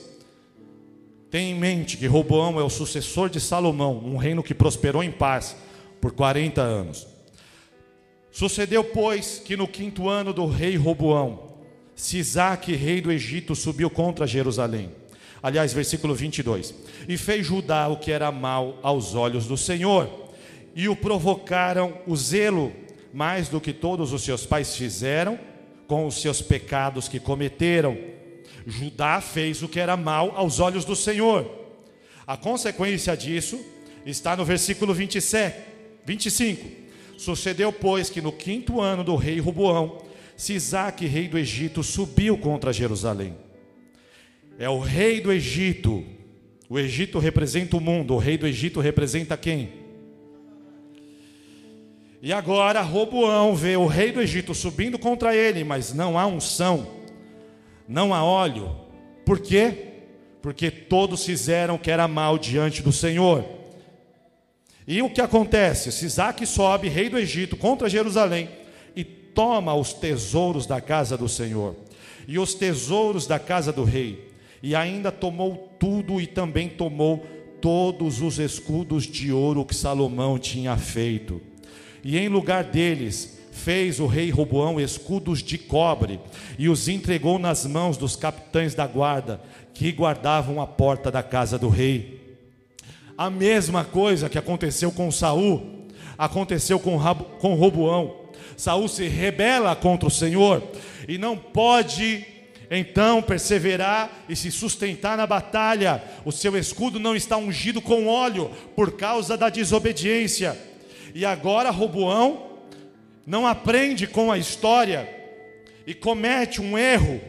tem 1.30 1.52
em 1.52 1.54
mente 1.54 1.96
que 1.96 2.06
Roboão 2.06 2.58
é 2.58 2.64
o 2.64 2.70
sucessor 2.70 3.28
de 3.28 3.40
Salomão, 3.40 3.98
um 4.04 4.16
reino 4.16 4.42
que 4.42 4.54
prosperou 4.54 5.04
em 5.04 5.12
paz 5.12 5.54
por 6.00 6.12
40 6.12 6.60
anos. 6.60 7.06
Sucedeu, 8.30 8.82
pois, 8.82 9.38
que 9.44 9.56
no 9.56 9.68
quinto 9.68 10.08
ano 10.08 10.32
do 10.32 10.46
rei 10.46 10.76
Roboão, 10.76 11.47
Sisaque, 11.98 12.76
rei 12.76 13.00
do 13.00 13.10
Egito, 13.10 13.56
subiu 13.56 13.90
contra 13.90 14.24
Jerusalém. 14.24 14.92
Aliás, 15.42 15.72
versículo 15.72 16.14
22. 16.14 16.72
E 17.08 17.18
fez 17.18 17.44
Judá 17.44 17.88
o 17.88 17.96
que 17.96 18.12
era 18.12 18.30
mal 18.30 18.78
aos 18.84 19.16
olhos 19.16 19.46
do 19.46 19.56
Senhor, 19.56 20.08
e 20.76 20.88
o 20.88 20.94
provocaram 20.94 21.98
o 22.06 22.16
zelo 22.16 22.72
mais 23.12 23.48
do 23.48 23.60
que 23.60 23.72
todos 23.72 24.12
os 24.12 24.22
seus 24.22 24.46
pais 24.46 24.76
fizeram 24.76 25.36
com 25.88 26.06
os 26.06 26.22
seus 26.22 26.40
pecados 26.40 27.08
que 27.08 27.18
cometeram. 27.18 27.98
Judá 28.64 29.20
fez 29.20 29.60
o 29.64 29.68
que 29.68 29.80
era 29.80 29.96
mal 29.96 30.32
aos 30.36 30.60
olhos 30.60 30.84
do 30.84 30.94
Senhor. 30.94 31.50
A 32.24 32.36
consequência 32.36 33.16
disso 33.16 33.60
está 34.06 34.36
no 34.36 34.44
versículo 34.44 34.94
27, 34.94 35.56
25. 36.06 36.64
Sucedeu, 37.16 37.72
pois, 37.72 38.08
que 38.08 38.20
no 38.20 38.30
quinto 38.30 38.80
ano 38.80 39.02
do 39.02 39.16
rei 39.16 39.40
Ruboão, 39.40 40.06
Sisaque, 40.38 41.04
rei 41.04 41.26
do 41.26 41.36
Egito, 41.36 41.82
subiu 41.82 42.38
contra 42.38 42.72
Jerusalém. 42.72 43.34
É 44.56 44.70
o 44.70 44.78
rei 44.78 45.20
do 45.20 45.32
Egito. 45.32 46.04
O 46.68 46.78
Egito 46.78 47.18
representa 47.18 47.76
o 47.76 47.80
mundo, 47.80 48.14
o 48.14 48.18
rei 48.18 48.38
do 48.38 48.46
Egito 48.46 48.78
representa 48.78 49.36
quem? 49.36 49.72
E 52.22 52.32
agora 52.32 52.80
Roboão 52.82 53.56
vê 53.56 53.76
o 53.76 53.86
rei 53.86 54.12
do 54.12 54.20
Egito 54.20 54.54
subindo 54.54 54.96
contra 54.96 55.34
ele, 55.34 55.64
mas 55.64 55.92
não 55.92 56.16
há 56.16 56.24
unção, 56.24 56.86
não 57.88 58.14
há 58.14 58.22
óleo. 58.22 58.76
Por 59.26 59.40
quê? 59.40 59.86
Porque 60.40 60.70
todos 60.70 61.24
fizeram 61.24 61.74
o 61.74 61.78
que 61.80 61.90
era 61.90 62.06
mal 62.06 62.38
diante 62.38 62.80
do 62.80 62.92
Senhor. 62.92 63.44
E 64.86 65.02
o 65.02 65.10
que 65.10 65.20
acontece? 65.20 65.90
Sisaque 65.90 66.46
sobe, 66.46 66.88
rei 66.88 67.08
do 67.08 67.18
Egito, 67.18 67.56
contra 67.56 67.88
Jerusalém 67.88 68.67
toma 69.38 69.72
os 69.72 69.92
tesouros 69.92 70.66
da 70.66 70.80
casa 70.80 71.16
do 71.16 71.28
Senhor 71.28 71.76
e 72.26 72.40
os 72.40 72.54
tesouros 72.54 73.24
da 73.24 73.38
casa 73.38 73.72
do 73.72 73.84
rei, 73.84 74.32
e 74.60 74.74
ainda 74.74 75.12
tomou 75.12 75.70
tudo 75.78 76.20
e 76.20 76.26
também 76.26 76.68
tomou 76.68 77.24
todos 77.60 78.20
os 78.20 78.40
escudos 78.40 79.04
de 79.04 79.32
ouro 79.32 79.64
que 79.64 79.76
Salomão 79.76 80.40
tinha 80.40 80.76
feito. 80.76 81.40
E 82.02 82.18
em 82.18 82.26
lugar 82.28 82.64
deles 82.64 83.38
fez 83.52 84.00
o 84.00 84.08
rei 84.08 84.28
Roboão 84.28 84.80
escudos 84.80 85.40
de 85.40 85.56
cobre 85.56 86.18
e 86.58 86.68
os 86.68 86.88
entregou 86.88 87.38
nas 87.38 87.64
mãos 87.64 87.96
dos 87.96 88.16
capitães 88.16 88.74
da 88.74 88.88
guarda 88.88 89.40
que 89.72 89.92
guardavam 89.92 90.60
a 90.60 90.66
porta 90.66 91.12
da 91.12 91.22
casa 91.22 91.56
do 91.56 91.68
rei. 91.68 92.36
A 93.16 93.30
mesma 93.30 93.84
coisa 93.84 94.28
que 94.28 94.36
aconteceu 94.36 94.90
com 94.90 95.12
Saul, 95.12 95.86
aconteceu 96.18 96.80
com, 96.80 96.98
com 97.38 97.54
Roboão. 97.54 98.27
Saul 98.58 98.88
se 98.88 99.06
rebela 99.06 99.76
contra 99.76 100.08
o 100.08 100.10
Senhor 100.10 100.60
e 101.06 101.16
não 101.16 101.36
pode 101.36 102.26
então 102.68 103.22
perseverar 103.22 104.10
e 104.28 104.34
se 104.34 104.50
sustentar 104.50 105.16
na 105.16 105.28
batalha. 105.28 106.02
O 106.24 106.32
seu 106.32 106.58
escudo 106.58 106.98
não 106.98 107.14
está 107.14 107.36
ungido 107.36 107.80
com 107.80 108.08
óleo 108.08 108.50
por 108.74 108.96
causa 108.96 109.36
da 109.36 109.48
desobediência. 109.48 110.58
E 111.14 111.24
agora 111.24 111.70
Roboão 111.70 112.48
não 113.24 113.46
aprende 113.46 114.08
com 114.08 114.32
a 114.32 114.36
história 114.36 115.08
e 115.86 115.94
comete 115.94 116.60
um 116.60 116.76
erro, 116.76 117.20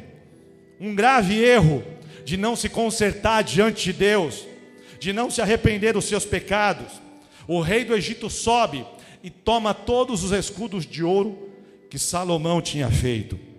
um 0.81 0.95
grave 0.95 1.39
erro 1.39 1.83
de 2.25 2.37
não 2.37 2.55
se 2.55 2.67
consertar 2.69 3.43
diante 3.43 3.83
de 3.83 3.93
Deus, 3.93 4.47
de 4.99 5.13
não 5.13 5.29
se 5.29 5.43
arrepender 5.43 5.93
dos 5.93 6.05
seus 6.05 6.25
pecados. 6.25 6.99
O 7.47 7.61
rei 7.61 7.85
do 7.85 7.95
Egito 7.95 8.31
sobe 8.31 8.83
e 9.23 9.29
toma 9.29 9.73
todos 9.73 10.23
os 10.23 10.31
escudos 10.31 10.85
de 10.85 11.03
ouro 11.03 11.49
que 11.89 11.99
Salomão 11.99 12.61
tinha 12.61 12.89
feito 12.89 13.49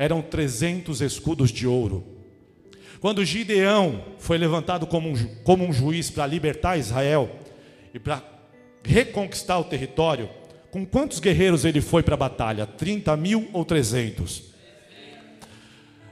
eram 0.00 0.22
300 0.22 1.02
escudos 1.02 1.50
de 1.52 1.66
ouro. 1.66 2.02
Quando 3.00 3.22
Gideão 3.22 4.02
foi 4.18 4.38
levantado 4.38 4.86
como 4.86 5.10
um, 5.10 5.34
como 5.44 5.62
um 5.62 5.74
juiz 5.74 6.08
para 6.08 6.26
libertar 6.26 6.78
Israel 6.78 7.30
e 7.92 7.98
para 7.98 8.24
reconquistar 8.82 9.58
o 9.58 9.64
território, 9.64 10.30
com 10.70 10.86
quantos 10.86 11.20
guerreiros 11.20 11.66
ele 11.66 11.82
foi 11.82 12.02
para 12.02 12.14
a 12.14 12.16
batalha? 12.16 12.66
30 12.66 13.14
mil 13.18 13.50
ou 13.52 13.62
300? 13.62 14.44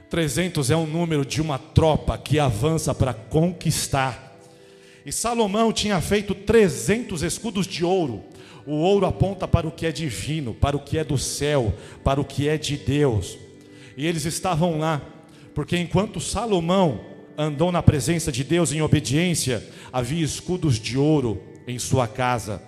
300 0.07 0.69
é 0.69 0.77
um 0.77 0.85
número 0.85 1.25
de 1.25 1.41
uma 1.41 1.57
tropa 1.57 2.15
que 2.15 2.37
avança 2.37 2.93
para 2.93 3.11
conquistar. 3.11 4.37
E 5.03 5.11
Salomão 5.11 5.73
tinha 5.73 5.99
feito 5.99 6.35
300 6.35 7.23
escudos 7.23 7.65
de 7.65 7.83
ouro. 7.83 8.23
O 8.69 8.81
ouro 8.83 9.07
aponta 9.07 9.47
para 9.47 9.67
o 9.67 9.71
que 9.71 9.87
é 9.87 9.91
divino, 9.91 10.53
para 10.53 10.77
o 10.77 10.79
que 10.79 10.99
é 10.99 11.03
do 11.03 11.17
céu, 11.17 11.73
para 12.03 12.21
o 12.21 12.23
que 12.23 12.47
é 12.47 12.55
de 12.55 12.77
Deus. 12.77 13.35
E 13.97 14.05
eles 14.05 14.25
estavam 14.25 14.77
lá, 14.77 15.01
porque 15.55 15.75
enquanto 15.75 16.21
Salomão 16.21 16.99
andou 17.35 17.71
na 17.71 17.81
presença 17.81 18.31
de 18.31 18.43
Deus 18.43 18.71
em 18.71 18.79
obediência, 18.79 19.67
havia 19.91 20.23
escudos 20.23 20.79
de 20.79 20.99
ouro 20.99 21.41
em 21.67 21.79
sua 21.79 22.07
casa. 22.07 22.61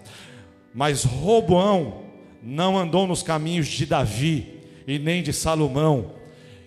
Mas 0.74 1.04
Roboão 1.04 2.02
não 2.42 2.80
andou 2.80 3.06
nos 3.06 3.22
caminhos 3.22 3.68
de 3.68 3.86
Davi 3.86 4.60
e 4.88 4.98
nem 4.98 5.22
de 5.22 5.32
Salomão, 5.32 6.14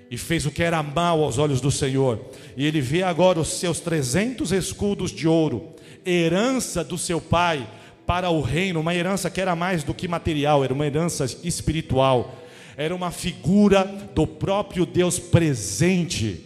e 0.09 0.17
fez 0.17 0.47
o 0.47 0.51
que 0.53 0.63
era 0.63 0.81
mal 0.81 1.25
aos 1.25 1.39
olhos 1.39 1.61
do 1.61 1.73
Senhor. 1.73 2.25
E 2.57 2.65
ele 2.65 2.81
vê 2.81 3.03
agora 3.03 3.41
os 3.41 3.49
seus 3.49 3.81
300 3.81 4.53
escudos 4.53 5.11
de 5.11 5.27
ouro, 5.27 5.75
herança 6.07 6.85
do 6.85 6.97
seu 6.97 7.21
pai 7.21 7.67
para 8.07 8.31
o 8.31 8.41
reino, 8.41 8.81
uma 8.81 8.95
herança 8.95 9.31
que 9.31 9.41
era 9.41 9.57
mais 9.57 9.83
do 9.83 9.95
que 9.95 10.07
material, 10.07 10.63
era 10.65 10.75
uma 10.75 10.87
herança 10.87 11.25
espiritual 11.43 12.45
era 12.77 12.95
uma 12.95 13.11
figura 13.11 13.85
do 14.15 14.27
próprio 14.27 14.85
Deus 14.85 15.19
presente. 15.19 16.45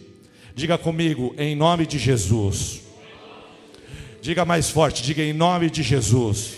Diga 0.53 0.77
comigo, 0.77 1.33
em 1.37 1.55
nome 1.55 1.85
de 1.85 1.97
Jesus. 1.97 2.81
Diga 4.21 4.45
mais 4.45 4.69
forte, 4.69 5.01
diga 5.01 5.23
em 5.23 5.33
nome 5.33 5.69
de 5.69 5.81
Jesus. 5.81 6.57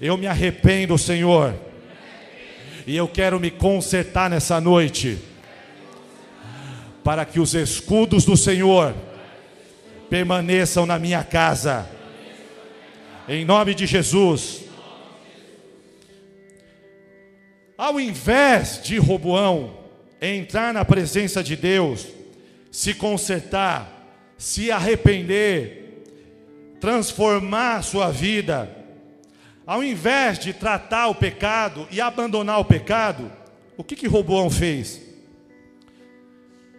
Eu 0.00 0.16
me 0.16 0.26
arrependo, 0.26 0.96
Senhor, 0.96 1.54
e 2.86 2.96
eu 2.96 3.08
quero 3.08 3.40
me 3.40 3.50
consertar 3.50 4.30
nessa 4.30 4.60
noite, 4.60 5.18
para 7.02 7.24
que 7.24 7.40
os 7.40 7.54
escudos 7.54 8.24
do 8.24 8.36
Senhor 8.36 8.94
permaneçam 10.08 10.86
na 10.86 10.98
minha 10.98 11.22
casa, 11.24 11.88
em 13.28 13.44
nome 13.44 13.74
de 13.74 13.86
Jesus. 13.86 14.64
Ao 17.76 17.98
invés 17.98 18.80
de 18.82 18.98
Roboão 18.98 19.78
entrar 20.20 20.72
na 20.72 20.84
presença 20.84 21.42
de 21.42 21.56
Deus, 21.56 22.06
se 22.70 22.94
consertar, 22.94 24.34
se 24.38 24.70
arrepender, 24.70 26.04
transformar 26.80 27.82
sua 27.82 28.10
vida, 28.10 28.70
ao 29.66 29.82
invés 29.82 30.38
de 30.38 30.52
tratar 30.52 31.08
o 31.08 31.14
pecado 31.14 31.88
e 31.90 32.00
abandonar 32.00 32.60
o 32.60 32.64
pecado, 32.64 33.30
o 33.76 33.82
que 33.82 33.96
que 33.96 34.06
Roboão 34.06 34.50
fez? 34.50 35.00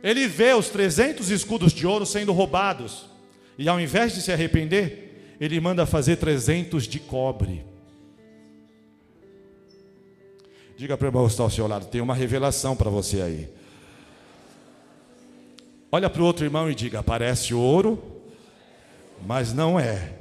Ele 0.04 0.28
vê 0.28 0.54
os 0.54 0.70
300 0.70 1.32
escudos 1.32 1.74
de 1.74 1.88
ouro 1.88 2.06
sendo 2.06 2.32
roubados, 2.32 3.10
e 3.58 3.68
ao 3.68 3.80
invés 3.80 4.14
de 4.14 4.22
se 4.22 4.32
arrepender, 4.32 5.05
ele 5.40 5.60
manda 5.60 5.86
fazer 5.86 6.18
300 6.18 6.88
de 6.88 7.00
cobre. 7.00 7.66
Diga 10.78 10.98
para 10.98 11.06
o 11.06 11.08
irmão 11.08 11.26
que 11.26 11.32
está 11.32 11.44
ao 11.44 11.50
seu 11.50 11.68
lado, 11.68 11.86
tem 11.88 12.02
uma 12.02 12.14
revelação 12.14 12.76
para 12.76 12.90
você 12.90 13.22
aí. 13.22 13.50
Olha 15.92 16.10
para 16.10 16.22
o 16.22 16.26
outro 16.26 16.46
irmão 16.46 16.70
e 16.70 16.76
diga: 16.76 17.02
parece 17.02 17.54
ouro, 17.54 18.02
mas 19.26 19.54
não 19.54 19.80
é. 19.80 20.14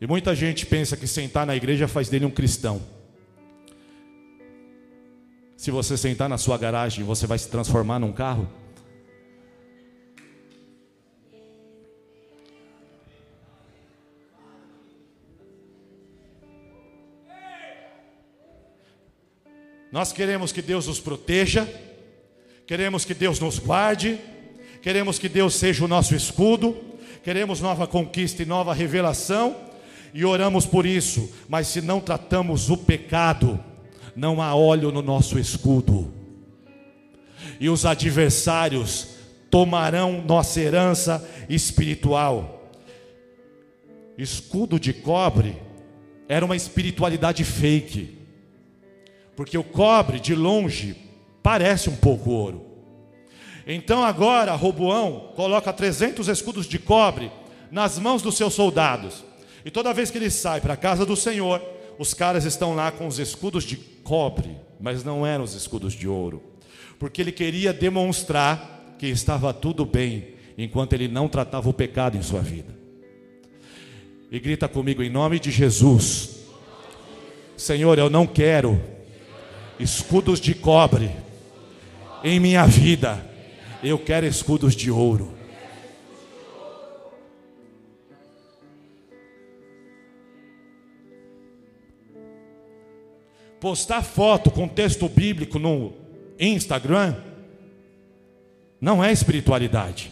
E 0.00 0.06
muita 0.08 0.34
gente 0.34 0.66
pensa 0.66 0.96
que 0.96 1.06
sentar 1.06 1.46
na 1.46 1.54
igreja 1.54 1.86
faz 1.86 2.08
dele 2.08 2.24
um 2.24 2.30
cristão. 2.30 2.82
Se 5.56 5.70
você 5.70 5.96
sentar 5.96 6.28
na 6.28 6.36
sua 6.36 6.58
garagem, 6.58 7.04
você 7.04 7.24
vai 7.24 7.38
se 7.38 7.48
transformar 7.48 8.00
num 8.00 8.10
carro? 8.10 8.48
Nós 19.92 20.10
queremos 20.10 20.52
que 20.52 20.62
Deus 20.62 20.86
nos 20.86 20.98
proteja, 20.98 21.68
queremos 22.66 23.04
que 23.04 23.12
Deus 23.12 23.38
nos 23.38 23.58
guarde, 23.58 24.18
queremos 24.80 25.18
que 25.18 25.28
Deus 25.28 25.54
seja 25.54 25.84
o 25.84 25.88
nosso 25.88 26.14
escudo, 26.14 26.74
queremos 27.22 27.60
nova 27.60 27.86
conquista 27.86 28.42
e 28.42 28.46
nova 28.46 28.72
revelação, 28.72 29.54
e 30.14 30.24
oramos 30.24 30.64
por 30.64 30.86
isso, 30.86 31.30
mas 31.46 31.66
se 31.66 31.82
não 31.82 32.00
tratamos 32.00 32.70
o 32.70 32.76
pecado, 32.78 33.62
não 34.16 34.40
há 34.40 34.54
óleo 34.54 34.90
no 34.90 35.02
nosso 35.02 35.38
escudo, 35.38 36.10
e 37.60 37.68
os 37.68 37.84
adversários 37.84 39.08
tomarão 39.50 40.24
nossa 40.26 40.58
herança 40.58 41.28
espiritual. 41.50 42.72
Escudo 44.16 44.80
de 44.80 44.94
cobre 44.94 45.60
era 46.26 46.46
uma 46.46 46.56
espiritualidade 46.56 47.44
fake 47.44 48.21
porque 49.36 49.56
o 49.56 49.64
cobre 49.64 50.20
de 50.20 50.34
longe 50.34 50.96
parece 51.42 51.88
um 51.90 51.96
pouco 51.96 52.30
ouro. 52.30 52.66
Então 53.66 54.02
agora 54.02 54.54
Roboão 54.54 55.32
coloca 55.36 55.72
300 55.72 56.28
escudos 56.28 56.66
de 56.66 56.78
cobre 56.78 57.30
nas 57.70 57.98
mãos 57.98 58.22
dos 58.22 58.36
seus 58.36 58.54
soldados. 58.54 59.24
E 59.64 59.70
toda 59.70 59.94
vez 59.94 60.10
que 60.10 60.18
ele 60.18 60.30
sai 60.30 60.60
para 60.60 60.74
a 60.74 60.76
casa 60.76 61.06
do 61.06 61.16
Senhor, 61.16 61.62
os 61.98 62.12
caras 62.12 62.44
estão 62.44 62.74
lá 62.74 62.90
com 62.90 63.06
os 63.06 63.18
escudos 63.18 63.64
de 63.64 63.76
cobre, 63.76 64.56
mas 64.80 65.04
não 65.04 65.24
eram 65.24 65.44
os 65.44 65.54
escudos 65.54 65.92
de 65.92 66.08
ouro, 66.08 66.42
porque 66.98 67.20
ele 67.20 67.30
queria 67.30 67.72
demonstrar 67.72 68.96
que 68.98 69.06
estava 69.06 69.52
tudo 69.52 69.84
bem 69.84 70.34
enquanto 70.58 70.92
ele 70.92 71.08
não 71.08 71.28
tratava 71.28 71.68
o 71.68 71.72
pecado 71.72 72.16
em 72.16 72.22
sua 72.22 72.40
vida. 72.40 72.74
E 74.30 74.40
grita 74.40 74.68
comigo 74.68 75.02
em 75.02 75.10
nome 75.10 75.38
de 75.38 75.50
Jesus: 75.50 76.46
Senhor, 77.56 77.98
eu 77.98 78.10
não 78.10 78.26
quero 78.26 78.80
escudos 79.82 80.40
de 80.40 80.54
cobre 80.54 81.10
em 82.22 82.38
minha 82.38 82.66
vida. 82.66 83.26
Eu 83.82 83.98
quero 83.98 84.24
escudos 84.26 84.76
de 84.76 84.90
ouro. 84.90 85.32
Postar 93.60 94.02
foto 94.02 94.50
com 94.50 94.66
texto 94.66 95.08
bíblico 95.08 95.58
no 95.58 95.92
Instagram 96.38 97.16
não 98.80 99.02
é 99.02 99.12
espiritualidade. 99.12 100.10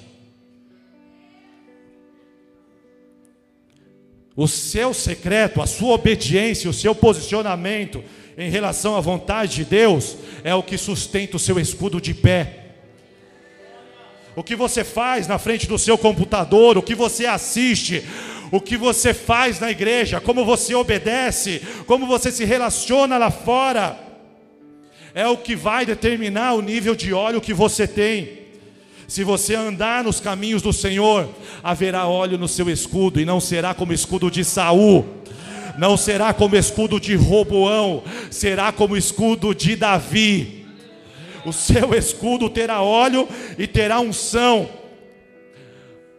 O 4.37 4.47
seu 4.47 4.95
secreto, 4.95 5.61
a 5.61 5.67
sua 5.67 5.95
obediência, 5.95 6.71
o 6.71 6.73
seu 6.73 6.95
posicionamento 6.95 8.03
em 8.37 8.51
relação 8.51 8.97
à 8.97 9.01
vontade 9.01 9.57
de 9.57 9.65
Deus 9.65 10.17
é 10.45 10.55
o 10.55 10.63
que 10.63 10.79
sustenta 10.79 11.37
o 11.37 11.41
seu 11.41 11.59
escudo 11.59 12.01
de 12.01 12.15
pé. 12.15 12.57
O 14.37 14.43
que 14.43 14.55
você 14.55 14.85
faz 14.85 15.27
na 15.27 15.39
frente 15.39 15.67
do 15.67 15.79
seu 15.79 15.99
computador, 15.99 16.79
o 16.79 16.83
que 16.83 16.95
você 16.95 17.27
assiste, 17.27 18.05
o 18.51 18.61
que 18.61 18.77
você 18.77 19.13
faz 19.13 19.61
na 19.61 19.71
igreja, 19.71 20.21
como 20.21 20.45
você 20.45 20.75
obedece, 20.75 21.63
como 21.87 22.07
você 22.07 22.31
se 22.33 22.45
relaciona 22.45 23.19
lá 23.19 23.31
fora, 23.31 23.99
é 25.15 25.27
o 25.27 25.37
que 25.37 25.57
vai 25.57 25.85
determinar 25.85 26.55
o 26.55 26.63
nível 26.63 26.95
de 26.95 27.13
óleo 27.13 27.41
que 27.41 27.53
você 27.53 27.87
tem. 27.87 28.41
Se 29.07 29.25
você 29.25 29.57
andar 29.57 30.05
nos 30.05 30.21
caminhos 30.21 30.63
do 30.63 30.73
Senhor, 30.73 31.29
haverá 31.65 32.07
óleo 32.07 32.39
no 32.39 32.47
seu 32.47 32.71
escudo 32.71 33.21
e 33.21 33.25
não 33.25 33.41
será 33.41 33.75
como 33.75 33.93
escudo 33.93 34.31
de 34.31 34.45
Saul, 34.45 35.05
não 35.81 35.97
será 35.97 36.35
como 36.35 36.55
escudo 36.57 37.01
de 37.01 37.17
Roboão, 37.17 38.05
será 38.31 38.71
como 38.71 38.99
escudo 38.99 39.55
de 39.55 39.75
Davi. 39.75 40.67
O 41.47 41.55
seu 41.55 41.95
escudo 41.95 42.51
terá 42.51 42.83
óleo 42.83 43.27
e 43.59 43.67
terá 43.67 43.99
unção 43.99 44.69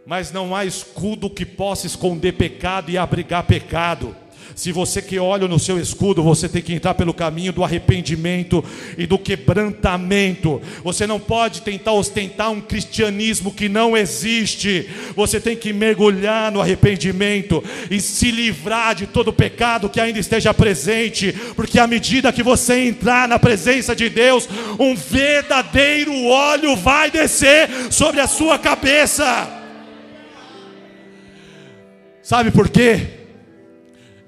mas 0.04 0.32
não 0.32 0.54
há 0.54 0.64
escudo 0.64 1.30
que 1.30 1.46
possa 1.46 1.86
esconder 1.86 2.32
pecado 2.32 2.90
e 2.90 2.98
abrigar 2.98 3.44
pecado. 3.44 4.16
Se 4.54 4.70
você 4.70 5.00
que 5.00 5.18
olha 5.18 5.48
no 5.48 5.58
seu 5.58 5.78
escudo, 5.78 6.22
você 6.22 6.48
tem 6.48 6.60
que 6.60 6.74
entrar 6.74 6.94
pelo 6.94 7.14
caminho 7.14 7.52
do 7.52 7.64
arrependimento 7.64 8.64
e 8.98 9.06
do 9.06 9.18
quebrantamento. 9.18 10.60
Você 10.84 11.06
não 11.06 11.18
pode 11.18 11.62
tentar 11.62 11.92
ostentar 11.92 12.50
um 12.50 12.60
cristianismo 12.60 13.52
que 13.52 13.68
não 13.68 13.96
existe. 13.96 14.88
Você 15.16 15.40
tem 15.40 15.56
que 15.56 15.72
mergulhar 15.72 16.52
no 16.52 16.60
arrependimento 16.60 17.64
e 17.90 18.00
se 18.00 18.30
livrar 18.30 18.94
de 18.94 19.06
todo 19.06 19.32
pecado 19.32 19.88
que 19.88 20.00
ainda 20.00 20.18
esteja 20.18 20.52
presente, 20.52 21.32
porque 21.56 21.78
à 21.78 21.86
medida 21.86 22.32
que 22.32 22.42
você 22.42 22.84
entrar 22.84 23.26
na 23.26 23.38
presença 23.38 23.96
de 23.96 24.08
Deus, 24.08 24.48
um 24.78 24.94
verdadeiro 24.94 26.12
óleo 26.26 26.76
vai 26.76 27.10
descer 27.10 27.68
sobre 27.90 28.20
a 28.20 28.26
sua 28.26 28.58
cabeça. 28.58 29.48
Sabe 32.22 32.50
por 32.50 32.68
quê? 32.68 33.21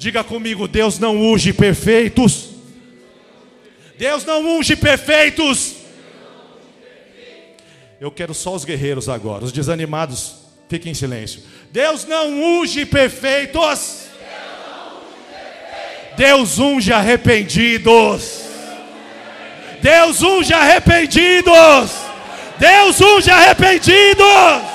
Diga 0.04 0.22
comigo: 0.22 0.68
Deus 0.68 0.98
não 0.98 1.16
unge 1.16 1.50
perfeitos. 1.50 2.50
Deus 3.96 4.22
não 4.22 4.44
unge 4.44 4.76
perfeitos. 4.76 5.76
Eu 7.98 8.10
quero 8.10 8.34
só 8.34 8.54
os 8.54 8.66
guerreiros 8.66 9.08
agora, 9.08 9.46
os 9.46 9.50
desanimados, 9.50 10.34
fiquem 10.68 10.92
em 10.92 10.94
silêncio. 10.94 11.40
Deus 11.72 12.04
não 12.04 12.28
unge 12.38 12.84
perfeitos. 12.84 14.08
Deus 16.18 16.58
unge 16.58 16.92
arrependidos. 16.92 18.42
Deus 19.80 20.20
unge 20.20 20.52
arrependidos. 20.52 21.90
Deus 22.58 23.00
unge 23.00 23.30
arrependidos. 23.30 24.74